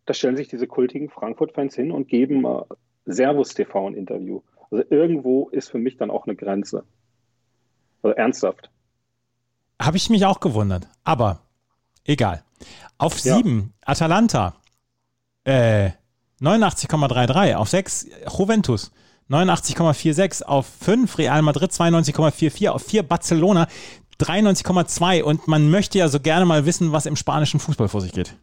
Da 0.07 0.15
stellen 0.15 0.37
sich 0.37 0.49
diese 0.49 0.67
kultigen 0.67 1.11
Frankfurt-Fans 1.11 1.75
hin 1.75 1.93
und 1.93 2.09
geben 2.09 2.45
äh, 2.45 2.63
Servus 3.05 3.55
TV 3.55 3.89
ein 3.89 3.95
Interview. 3.95 4.41
Also 4.71 4.85
irgendwo 4.89 5.49
ist 5.51 5.71
für 5.71 5.79
mich 5.79 5.97
dann 5.97 6.11
auch 6.11 6.27
eine 6.27 6.35
Grenze. 6.35 6.85
Also 8.03 8.17
ernsthaft. 8.17 8.71
Habe 9.81 9.97
ich 9.99 10.09
mich 10.09 10.25
auch 10.25 10.41
gewundert. 10.41 10.89
Aber 11.05 11.41
egal. 12.05 12.43
Auf 12.97 13.19
Ja. 13.19 13.37
7 13.37 13.75
Atalanta. 13.85 14.55
Äh, 15.45 15.91
89,33. 16.41 17.55
Auf 17.55 17.69
6 17.69 18.09
Juventus. 18.39 18.93
89,46. 19.31 20.43
Auf 20.43 20.67
5 20.67 21.19
Real 21.19 21.43
Madrid 21.43 21.71
92,44. 21.71 22.69
Auf 22.69 22.83
4 22.83 23.03
Barcelona 23.03 23.69
93,2. 24.21 25.23
Und 25.23 25.49
man 25.49 25.71
möchte 25.71 25.99
ja 25.99 26.09
so 26.09 26.21
gerne 26.21 26.47
mal 26.47 26.67
wissen, 26.67 26.93
was 26.93 27.07
im 27.07 27.17
spanischen 27.17 27.61
Fußball 27.61 27.89
vor 27.89 28.01
sich 28.01 28.13
geht. 28.13 28.37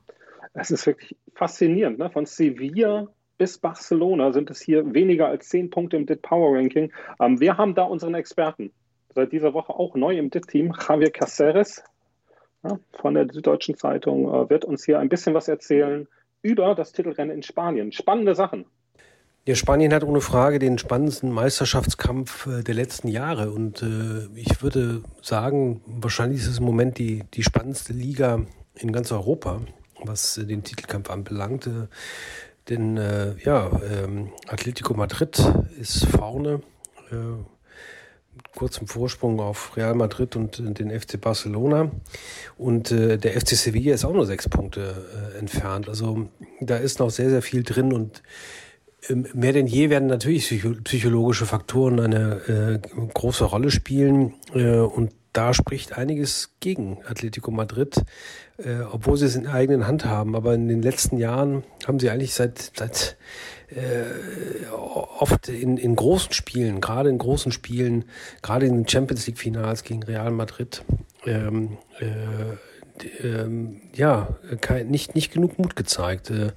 Es 0.54 0.72
ist 0.72 0.86
wirklich 0.86 1.16
faszinierend. 1.36 2.00
Ne? 2.00 2.10
Von 2.10 2.26
Sevilla 2.26 3.08
bis 3.38 3.58
Barcelona 3.58 4.34
sind 4.34 4.50
es 4.50 4.60
hier 4.60 4.94
weniger 4.94 5.28
als 5.28 5.48
10 5.50 5.70
Punkte 5.70 5.96
im 5.96 6.06
DIT 6.06 6.22
Power 6.22 6.58
Ranking. 6.58 6.92
Ähm, 7.20 7.40
wir 7.40 7.58
haben 7.58 7.76
da 7.76 7.84
unseren 7.84 8.16
Experten. 8.16 8.72
Seit 9.16 9.32
dieser 9.32 9.54
Woche 9.54 9.74
auch 9.74 9.96
neu 9.96 10.18
im 10.18 10.30
DIT-Team, 10.30 10.74
Javier 10.88 11.12
Caceres. 11.12 11.84
ja, 12.64 12.78
von 13.00 13.14
der 13.14 13.28
Süddeutschen 13.32 13.76
Zeitung 13.76 14.28
äh, 14.28 14.50
wird 14.50 14.66
uns 14.66 14.84
hier 14.86 15.00
ein 15.00 15.10
bisschen 15.10 15.34
was 15.34 15.48
erzählen 15.48 16.08
über 16.42 16.76
das 16.76 16.92
Titelrennen 16.92 17.36
in 17.36 17.44
Spanien. 17.44 17.92
Spannende 17.92 18.36
Sachen. 18.36 18.66
Ja, 19.46 19.56
Spanien 19.56 19.94
hat 19.94 20.04
ohne 20.04 20.22
Frage 20.22 20.60
den 20.60 20.78
spannendsten 20.78 21.32
Meisterschaftskampf 21.32 22.46
äh, 22.46 22.64
der 22.64 22.76
letzten 22.76 23.08
Jahre. 23.08 23.52
Und 23.52 23.82
äh, 23.82 24.28
ich 24.36 24.62
würde 24.62 25.02
sagen, 25.22 25.82
wahrscheinlich 25.86 26.42
ist 26.42 26.48
es 26.48 26.60
im 26.60 26.66
Moment 26.66 26.98
die, 27.00 27.24
die 27.34 27.44
spannendste 27.44 27.94
Liga 27.94 28.46
in 28.76 28.92
ganz 28.92 29.12
Europa, 29.12 29.62
was 30.04 30.38
äh, 30.38 30.46
den 30.46 30.64
Titelkampf 30.64 31.10
anbelangt. 31.10 31.68
Äh, 31.68 31.88
denn 32.68 32.98
äh, 32.98 33.36
ja, 33.44 33.72
ähm, 33.92 34.30
Atletico 34.48 34.94
Madrid 34.94 35.42
ist 35.80 36.06
vorne, 36.06 36.62
äh, 37.12 37.16
kurzem 38.56 38.88
Vorsprung 38.88 39.40
auf 39.40 39.76
Real 39.78 39.96
Madrid 39.96 40.36
und 40.36 40.80
den 40.80 40.98
FC 40.98 41.20
Barcelona. 41.20 41.92
Und 42.58 42.92
der 42.92 43.40
FC 43.40 43.50
Sevilla 43.50 43.94
ist 43.94 44.06
auch 44.06 44.14
nur 44.14 44.26
sechs 44.26 44.50
Punkte 44.50 45.06
entfernt. 45.40 45.88
Also 45.88 46.28
da 46.60 46.78
ist 46.78 47.00
noch 47.00 47.10
sehr, 47.10 47.30
sehr 47.30 47.42
viel 47.42 47.64
drin 47.64 47.94
und 47.94 48.22
ähm, 49.08 49.28
mehr 49.34 49.54
denn 49.54 49.68
je 49.68 49.90
werden 49.90 50.08
natürlich 50.08 50.50
psychologische 50.84 51.46
Faktoren 51.46 52.00
eine 52.00 52.82
äh, 52.84 53.08
große 53.14 53.46
Rolle 53.46 53.72
spielen 53.72 54.34
äh, 54.54 54.78
und 54.78 55.14
da 55.32 55.54
spricht 55.54 55.98
einiges 55.98 56.56
gegen 56.60 56.98
Atletico 57.06 57.52
Madrid, 57.52 58.04
äh, 58.58 58.82
obwohl 58.92 59.16
sie 59.16 59.28
es 59.28 59.36
in 59.36 59.48
eigenen 59.48 59.86
Hand 59.86 60.06
haben. 60.06 60.36
Aber 60.36 60.56
in 60.56 60.68
den 60.68 60.82
letzten 60.82 61.18
Jahren 61.18 61.64
haben 61.88 62.00
sie 62.00 62.10
eigentlich 62.10 62.34
seit, 62.34 62.72
seit 62.76 63.16
äh, 63.76 64.68
oft 64.72 65.48
in, 65.50 65.78
in 65.78 65.96
großen 65.96 66.34
Spielen, 66.34 66.82
gerade 66.82 67.10
in 67.10 67.18
großen 67.18 67.52
Spielen, 67.52 68.06
gerade 68.42 68.66
in 68.66 68.76
den 68.76 68.88
Champions 68.88 69.28
League 69.28 69.38
Finals 69.38 69.84
gegen 69.84 70.04
Real 70.04 70.32
Madrid, 70.32 70.84
ähm, 71.26 71.78
äh, 72.00 72.56
ähm, 73.24 73.82
ja, 73.94 74.30
kein, 74.62 74.90
nicht, 74.90 75.16
nicht 75.16 75.34
genug 75.34 75.60
Mut 75.60 75.76
gezeigt. 75.76 76.32
Äh, 76.32 76.52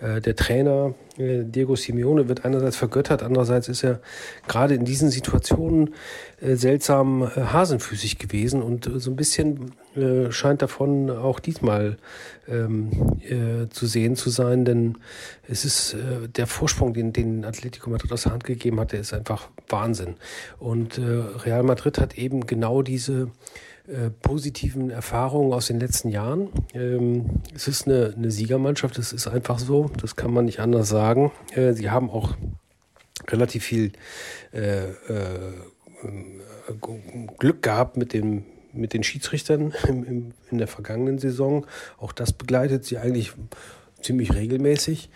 äh, 0.00 0.20
der 0.20 0.36
Trainer 0.36 0.94
äh, 1.16 1.44
Diego 1.44 1.76
Simeone 1.76 2.28
wird 2.28 2.44
einerseits 2.44 2.76
vergöttert, 2.76 3.22
andererseits 3.22 3.68
ist 3.68 3.84
er 3.84 4.00
gerade 4.48 4.74
in 4.74 4.84
diesen 4.84 5.10
Situationen 5.10 5.94
seltsam 6.40 7.30
hasenfüßig 7.34 8.18
gewesen 8.18 8.60
und 8.60 8.90
so 8.96 9.10
ein 9.10 9.16
bisschen 9.16 9.72
scheint 10.28 10.60
davon 10.60 11.08
auch 11.08 11.40
diesmal 11.40 11.96
ähm, 12.48 12.90
zu 13.70 13.86
sehen 13.86 14.16
zu 14.16 14.28
sein, 14.28 14.66
denn 14.66 14.98
es 15.48 15.64
ist 15.64 15.96
der 16.36 16.46
Vorsprung, 16.46 16.92
den, 16.92 17.14
den 17.14 17.46
Atletico 17.46 17.88
Madrid 17.88 18.12
aus 18.12 18.24
der 18.24 18.32
Hand 18.32 18.44
gegeben 18.44 18.78
hat, 18.78 18.92
der 18.92 19.00
ist 19.00 19.14
einfach 19.14 19.48
Wahnsinn. 19.68 20.16
Und 20.58 21.00
Real 21.00 21.62
Madrid 21.62 21.98
hat 21.98 22.18
eben 22.18 22.46
genau 22.46 22.82
diese 22.82 23.30
äh, 23.86 24.10
positiven 24.10 24.90
Erfahrungen 24.90 25.52
aus 25.52 25.66
den 25.66 25.78
letzten 25.78 26.08
Jahren. 26.08 26.48
Ähm, 26.72 27.42
es 27.54 27.68
ist 27.68 27.86
eine, 27.86 28.14
eine 28.16 28.30
Siegermannschaft, 28.30 28.96
das 28.96 29.12
ist 29.12 29.26
einfach 29.26 29.58
so, 29.58 29.90
das 30.00 30.16
kann 30.16 30.32
man 30.32 30.46
nicht 30.46 30.60
anders 30.60 30.88
sagen. 30.88 31.32
Äh, 31.54 31.74
sie 31.74 31.90
haben 31.90 32.10
auch 32.10 32.34
relativ 33.28 33.64
viel 33.64 33.92
äh, 34.52 34.88
äh 34.88 35.52
Glück 37.38 37.62
gehabt 37.62 37.96
mit 37.96 38.12
dem 38.12 38.44
mit 38.72 38.92
den 38.92 39.02
Schiedsrichtern 39.02 39.72
im, 39.88 40.04
im, 40.04 40.32
in 40.50 40.58
der 40.58 40.66
vergangenen 40.66 41.18
Saison. 41.18 41.66
Auch 41.98 42.12
das 42.12 42.32
begleitet 42.32 42.84
sie 42.84 42.98
eigentlich 42.98 43.32
ziemlich 44.00 44.34
regelmäßig. 44.34 45.10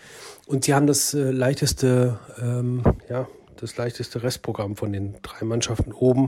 Und 0.45 0.65
sie 0.65 0.73
haben 0.73 0.87
das 0.87 1.13
äh, 1.13 1.31
leichteste 1.31 2.19
ähm, 2.41 2.83
ja, 3.09 3.27
das 3.61 3.77
leichteste 3.77 4.23
Restprogramm 4.23 4.75
von 4.75 4.91
den 4.91 5.15
drei 5.21 5.45
Mannschaften 5.45 5.91
oben. 5.91 6.27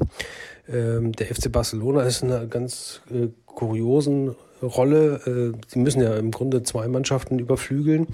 Ähm, 0.67 1.11
der 1.13 1.27
FC 1.27 1.51
Barcelona 1.51 2.03
ist 2.03 2.23
in 2.23 2.31
einer 2.31 2.45
ganz 2.45 3.01
äh, 3.11 3.27
kuriosen 3.45 4.35
Rolle. 4.61 5.53
Äh, 5.55 5.57
sie 5.67 5.79
müssen 5.79 6.01
ja 6.01 6.15
im 6.15 6.31
Grunde 6.31 6.63
zwei 6.63 6.87
Mannschaften 6.87 7.39
überflügeln. 7.39 8.07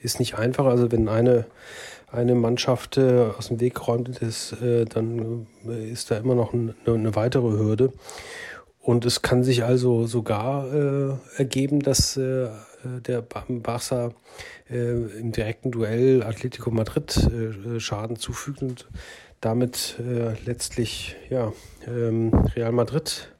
Ist 0.00 0.20
nicht 0.20 0.36
einfach. 0.36 0.66
Also 0.66 0.92
wenn 0.92 1.08
eine 1.08 1.46
eine 2.10 2.34
Mannschaft 2.34 2.96
äh, 2.96 3.26
aus 3.36 3.48
dem 3.48 3.60
Weg 3.60 3.74
geräumt 3.74 4.08
ist, 4.20 4.52
äh, 4.62 4.86
dann 4.86 5.46
äh, 5.66 5.90
ist 5.90 6.10
da 6.10 6.16
immer 6.16 6.34
noch 6.34 6.52
ein, 6.52 6.74
eine 6.86 7.14
weitere 7.14 7.50
Hürde. 7.50 7.92
Und 8.88 9.04
es 9.04 9.20
kann 9.20 9.44
sich 9.44 9.64
also 9.64 10.06
sogar 10.06 10.72
äh, 10.72 11.14
ergeben, 11.36 11.80
dass 11.80 12.16
äh, 12.16 12.44
äh, 12.44 12.48
der 13.06 13.22
Barça 13.22 14.14
äh, 14.70 14.92
im 15.20 15.30
direkten 15.30 15.70
Duell 15.70 16.22
Atletico 16.22 16.70
Madrid 16.70 17.14
äh, 17.18 17.80
Schaden 17.80 18.16
zufügt 18.16 18.62
und 18.62 18.88
damit 19.42 19.96
letztlich 20.46 21.16
ja, 21.28 21.52
ähm, 21.86 22.32
Real 22.56 22.72
Madrid 22.72 23.30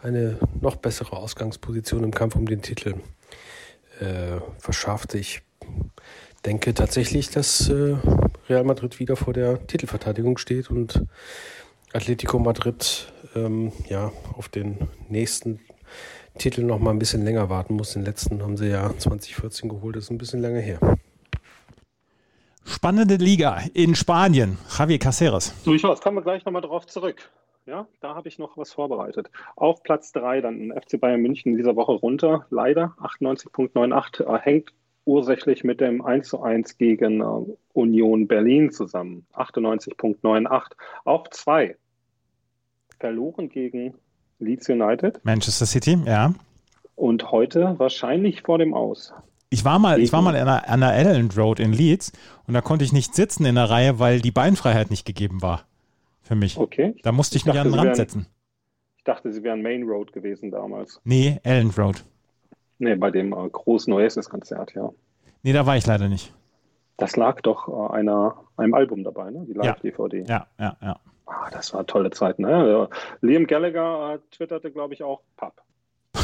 eine 0.00 0.38
noch 0.60 0.76
bessere 0.76 1.16
Ausgangsposition 1.16 2.04
im 2.04 2.12
Kampf 2.12 2.36
um 2.36 2.46
den 2.46 2.62
Titel 2.62 2.94
äh, 3.98 4.38
verschafft. 4.58 5.14
Ich 5.14 5.42
denke 6.46 6.72
tatsächlich, 6.72 7.30
dass 7.30 7.68
äh, 7.68 7.96
Real 8.48 8.62
Madrid 8.62 9.00
wieder 9.00 9.16
vor 9.16 9.32
der 9.32 9.66
Titelverteidigung 9.66 10.38
steht 10.38 10.70
und 10.70 11.04
Atletico 11.94 12.40
Madrid 12.40 13.12
ähm, 13.36 13.72
ja 13.88 14.10
auf 14.36 14.48
den 14.48 14.88
nächsten 15.08 15.60
Titel 16.36 16.64
noch 16.64 16.80
mal 16.80 16.90
ein 16.90 16.98
bisschen 16.98 17.24
länger 17.24 17.48
warten 17.48 17.74
muss. 17.74 17.92
Den 17.92 18.04
letzten 18.04 18.42
haben 18.42 18.56
sie 18.56 18.68
ja 18.68 18.90
2014 18.98 19.68
geholt, 19.68 19.94
das 19.94 20.04
ist 20.04 20.10
ein 20.10 20.18
bisschen 20.18 20.40
länger 20.40 20.58
her. 20.58 20.80
Spannende 22.64 23.14
Liga 23.16 23.60
in 23.74 23.94
Spanien. 23.94 24.58
Javier 24.76 24.98
Caceres. 24.98 25.54
Durchaus, 25.64 26.00
kommen 26.00 26.16
wir 26.16 26.22
gleich 26.22 26.44
nochmal 26.44 26.62
drauf 26.62 26.86
zurück. 26.86 27.30
Ja, 27.66 27.86
da 28.00 28.14
habe 28.14 28.28
ich 28.28 28.38
noch 28.38 28.58
was 28.58 28.72
vorbereitet. 28.72 29.30
Auf 29.54 29.82
Platz 29.84 30.10
3 30.12 30.40
dann 30.40 30.72
FC 30.72 31.00
Bayern 31.00 31.22
München 31.22 31.52
in 31.52 31.58
dieser 31.58 31.76
Woche 31.76 31.92
runter. 31.92 32.46
Leider 32.50 32.94
98.98 33.00 34.24
äh, 34.24 34.38
hängt 34.40 34.72
ursächlich 35.04 35.62
mit 35.62 35.80
dem 35.80 36.02
1:1 36.02 36.76
gegen 36.76 37.20
äh, 37.20 37.56
Union 37.72 38.26
Berlin 38.26 38.72
zusammen. 38.72 39.26
98.98. 39.34 40.72
Auf 41.04 41.30
2 41.30 41.76
verloren 43.04 43.50
gegen 43.50 43.92
Leeds 44.38 44.70
United. 44.70 45.22
Manchester 45.24 45.66
City, 45.66 45.98
ja. 46.06 46.32
Und 46.94 47.30
heute 47.30 47.78
wahrscheinlich 47.78 48.40
vor 48.40 48.56
dem 48.56 48.72
Aus. 48.72 49.12
Ich 49.50 49.62
war 49.62 49.78
mal, 49.78 50.00
ich 50.00 50.10
war 50.14 50.22
mal 50.22 50.34
an 50.34 50.46
der, 50.46 50.70
an 50.70 50.80
der 50.80 50.94
Elland 50.94 51.36
Road 51.36 51.60
in 51.60 51.74
Leeds 51.74 52.12
und 52.46 52.54
da 52.54 52.62
konnte 52.62 52.82
ich 52.82 52.94
nicht 52.94 53.14
sitzen 53.14 53.44
in 53.44 53.56
der 53.56 53.68
Reihe, 53.68 53.98
weil 53.98 54.22
die 54.22 54.30
Beinfreiheit 54.30 54.88
nicht 54.88 55.04
gegeben 55.04 55.42
war. 55.42 55.66
Für 56.22 56.34
mich. 56.34 56.56
Okay. 56.56 56.96
Da 57.02 57.12
musste 57.12 57.36
ich, 57.36 57.42
ich 57.42 57.46
mich 57.46 57.54
dachte, 57.54 57.66
an 57.66 57.72
den 57.72 57.78
Rand 57.78 57.88
wären, 57.88 57.94
setzen. 57.94 58.26
Ich 58.96 59.04
dachte, 59.04 59.30
sie 59.30 59.42
wären 59.42 59.60
Main 59.60 59.82
Road 59.82 60.14
gewesen 60.14 60.50
damals. 60.50 60.98
Nee, 61.04 61.38
Elland 61.42 61.78
Road. 61.78 62.04
Nee, 62.78 62.94
bei 62.94 63.10
dem 63.10 63.34
äh, 63.34 63.48
großen 63.50 63.92
Oasis-Konzert, 63.92 64.72
ja. 64.74 64.90
Nee, 65.42 65.52
da 65.52 65.66
war 65.66 65.76
ich 65.76 65.84
leider 65.84 66.08
nicht. 66.08 66.32
Das 66.96 67.16
lag 67.16 67.42
doch 67.42 67.68
äh, 67.68 67.94
einer, 67.96 68.36
einem 68.56 68.72
Album 68.72 69.04
dabei, 69.04 69.30
ne? 69.30 69.44
Die 69.46 69.52
Live-DVD. 69.52 70.24
Ja, 70.26 70.46
ja, 70.58 70.76
ja. 70.80 70.96
Ah, 71.26 71.48
das 71.50 71.72
war 71.72 71.86
tolle 71.86 72.10
Zeit. 72.10 72.38
Ne? 72.38 72.88
Liam 73.20 73.46
Gallagher 73.46 74.18
twitterte, 74.30 74.70
glaube 74.70 74.94
ich, 74.94 75.02
auch 75.02 75.22
Pub 75.36 75.54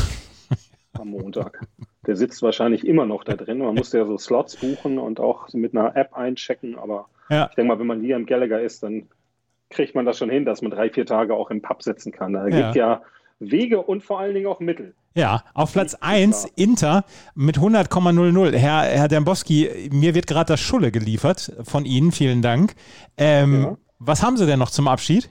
am 0.99 1.09
Montag. 1.09 1.61
Der 2.07 2.17
sitzt 2.17 2.43
wahrscheinlich 2.43 2.87
immer 2.87 3.07
noch 3.07 3.25
da 3.25 3.35
drin. 3.35 3.59
Man 3.59 3.75
musste 3.75 3.99
ja 3.99 4.07
so 4.07 4.19
Slots 4.19 4.57
buchen 4.57 4.99
und 4.99 5.21
auch 5.21 5.49
mit 5.53 5.75
einer 5.75 5.97
App 5.97 6.15
einchecken. 6.15 6.79
Aber 6.79 7.09
ja. 7.29 7.47
ich 7.49 7.55
denke 7.55 7.69
mal, 7.69 7.79
wenn 7.79 7.87
man 7.87 8.03
Liam 8.03 8.27
Gallagher 8.27 8.61
ist, 8.61 8.83
dann 8.83 9.09
kriegt 9.71 9.95
man 9.95 10.05
das 10.05 10.19
schon 10.19 10.31
hin, 10.31 10.45
dass 10.45 10.63
man 10.63 10.71
drei, 10.71 10.91
vier 10.91 11.07
Tage 11.07 11.35
auch 11.35 11.51
im 11.51 11.63
Pub 11.63 11.83
sitzen 11.83 12.13
kann. 12.13 12.33
Da 12.33 12.49
ja. 12.49 12.61
gibt 12.63 12.75
ja 12.77 13.03
Wege 13.39 13.81
und 13.81 14.03
vor 14.03 14.21
allen 14.21 14.35
Dingen 14.35 14.47
auch 14.47 14.61
Mittel. 14.61 14.95
Ja, 15.15 15.43
auf 15.55 15.73
Platz 15.73 15.97
1 16.01 16.53
Inter 16.57 17.05
mit 17.35 17.59
100,00. 17.59 18.57
Herr, 18.57 18.83
Herr 18.83 19.09
Dembowski, 19.09 19.91
mir 19.91 20.15
wird 20.15 20.27
gerade 20.27 20.53
das 20.53 20.61
Schulle 20.61 20.93
geliefert 20.93 21.53
von 21.65 21.85
Ihnen. 21.85 22.13
Vielen 22.13 22.43
Dank. 22.43 22.75
Ähm, 23.17 23.63
ja. 23.63 23.77
Was 24.01 24.23
haben 24.23 24.39
Sie 24.39 24.47
denn 24.47 24.59
noch 24.59 24.71
zum 24.71 24.89
Abschied? 24.89 25.31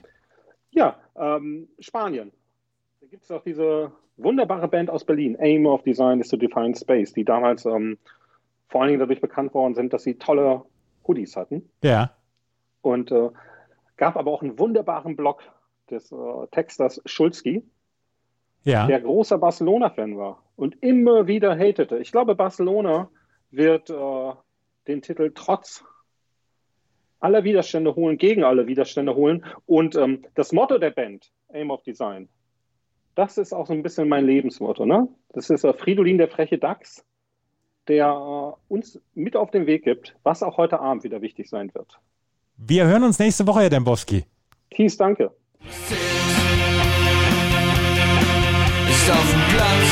Ja, 0.70 0.96
ähm, 1.16 1.68
Spanien. 1.80 2.30
Da 3.00 3.08
gibt 3.08 3.24
es 3.24 3.30
auch 3.32 3.42
diese 3.42 3.90
wunderbare 4.16 4.68
Band 4.68 4.90
aus 4.90 5.04
Berlin, 5.04 5.36
Aim 5.40 5.66
of 5.66 5.82
Design 5.82 6.20
is 6.20 6.28
to 6.28 6.36
Define 6.36 6.76
Space, 6.76 7.12
die 7.12 7.24
damals 7.24 7.64
ähm, 7.66 7.98
vor 8.68 8.80
allen 8.80 8.90
Dingen 8.90 9.00
dadurch 9.00 9.20
bekannt 9.20 9.52
worden 9.54 9.74
sind, 9.74 9.92
dass 9.92 10.04
sie 10.04 10.14
tolle 10.14 10.62
Hoodies 11.06 11.36
hatten. 11.36 11.68
Ja. 11.82 12.14
Und 12.80 13.10
äh, 13.10 13.30
gab 13.96 14.16
aber 14.16 14.30
auch 14.30 14.42
einen 14.42 14.58
wunderbaren 14.58 15.16
Blog 15.16 15.42
des 15.90 16.12
äh, 16.12 16.16
Texters 16.52 17.02
Schulski, 17.06 17.64
ja. 18.62 18.86
der 18.86 19.00
großer 19.00 19.38
Barcelona-Fan 19.38 20.16
war 20.16 20.44
und 20.54 20.80
immer 20.80 21.26
wieder 21.26 21.58
hatete. 21.58 21.98
Ich 21.98 22.12
glaube, 22.12 22.36
Barcelona 22.36 23.10
wird 23.50 23.90
äh, 23.90 24.32
den 24.86 25.02
Titel 25.02 25.32
trotz 25.34 25.84
aller 27.20 27.44
Widerstände 27.44 27.94
holen, 27.94 28.18
gegen 28.18 28.44
alle 28.44 28.66
Widerstände 28.66 29.14
holen. 29.14 29.44
Und 29.66 29.94
ähm, 29.94 30.24
das 30.34 30.52
Motto 30.52 30.78
der 30.78 30.90
Band, 30.90 31.30
Aim 31.52 31.70
of 31.70 31.82
Design, 31.82 32.28
das 33.14 33.38
ist 33.38 33.52
auch 33.52 33.66
so 33.66 33.72
ein 33.72 33.82
bisschen 33.82 34.08
mein 34.08 34.26
Lebensmotto. 34.26 34.86
Ne? 34.86 35.08
Das 35.32 35.50
ist 35.50 35.64
äh, 35.64 35.72
Fridolin, 35.72 36.18
der 36.18 36.28
freche 36.28 36.58
Dachs, 36.58 37.04
der 37.88 38.06
äh, 38.06 38.72
uns 38.72 39.00
mit 39.14 39.36
auf 39.36 39.50
den 39.50 39.66
Weg 39.66 39.84
gibt, 39.84 40.16
was 40.22 40.42
auch 40.42 40.56
heute 40.56 40.80
Abend 40.80 41.04
wieder 41.04 41.20
wichtig 41.20 41.48
sein 41.48 41.72
wird. 41.74 42.00
Wir 42.56 42.86
hören 42.86 43.04
uns 43.04 43.18
nächste 43.18 43.46
Woche, 43.46 43.60
Herr 43.60 43.70
Dembowski. 43.70 44.24
Kies, 44.70 44.96
danke. 44.96 45.30
auf 49.10 49.30
dem 49.30 49.40
Platz, 49.50 49.88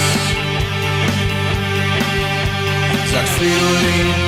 sagt 3.10 3.28
Fridolin, 3.28 4.27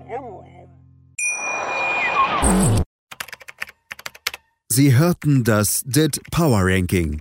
Sie 4.73 4.95
hörten 4.97 5.43
das 5.43 5.83
DIT 5.85 6.21
Power 6.31 6.61
Ranking. 6.63 7.19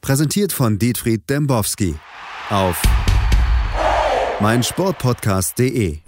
Präsentiert 0.00 0.54
von 0.54 0.78
Dietfried 0.78 1.28
Dembowski 1.28 1.96
auf 2.48 2.80
meinsportpodcast.de. 4.40 6.03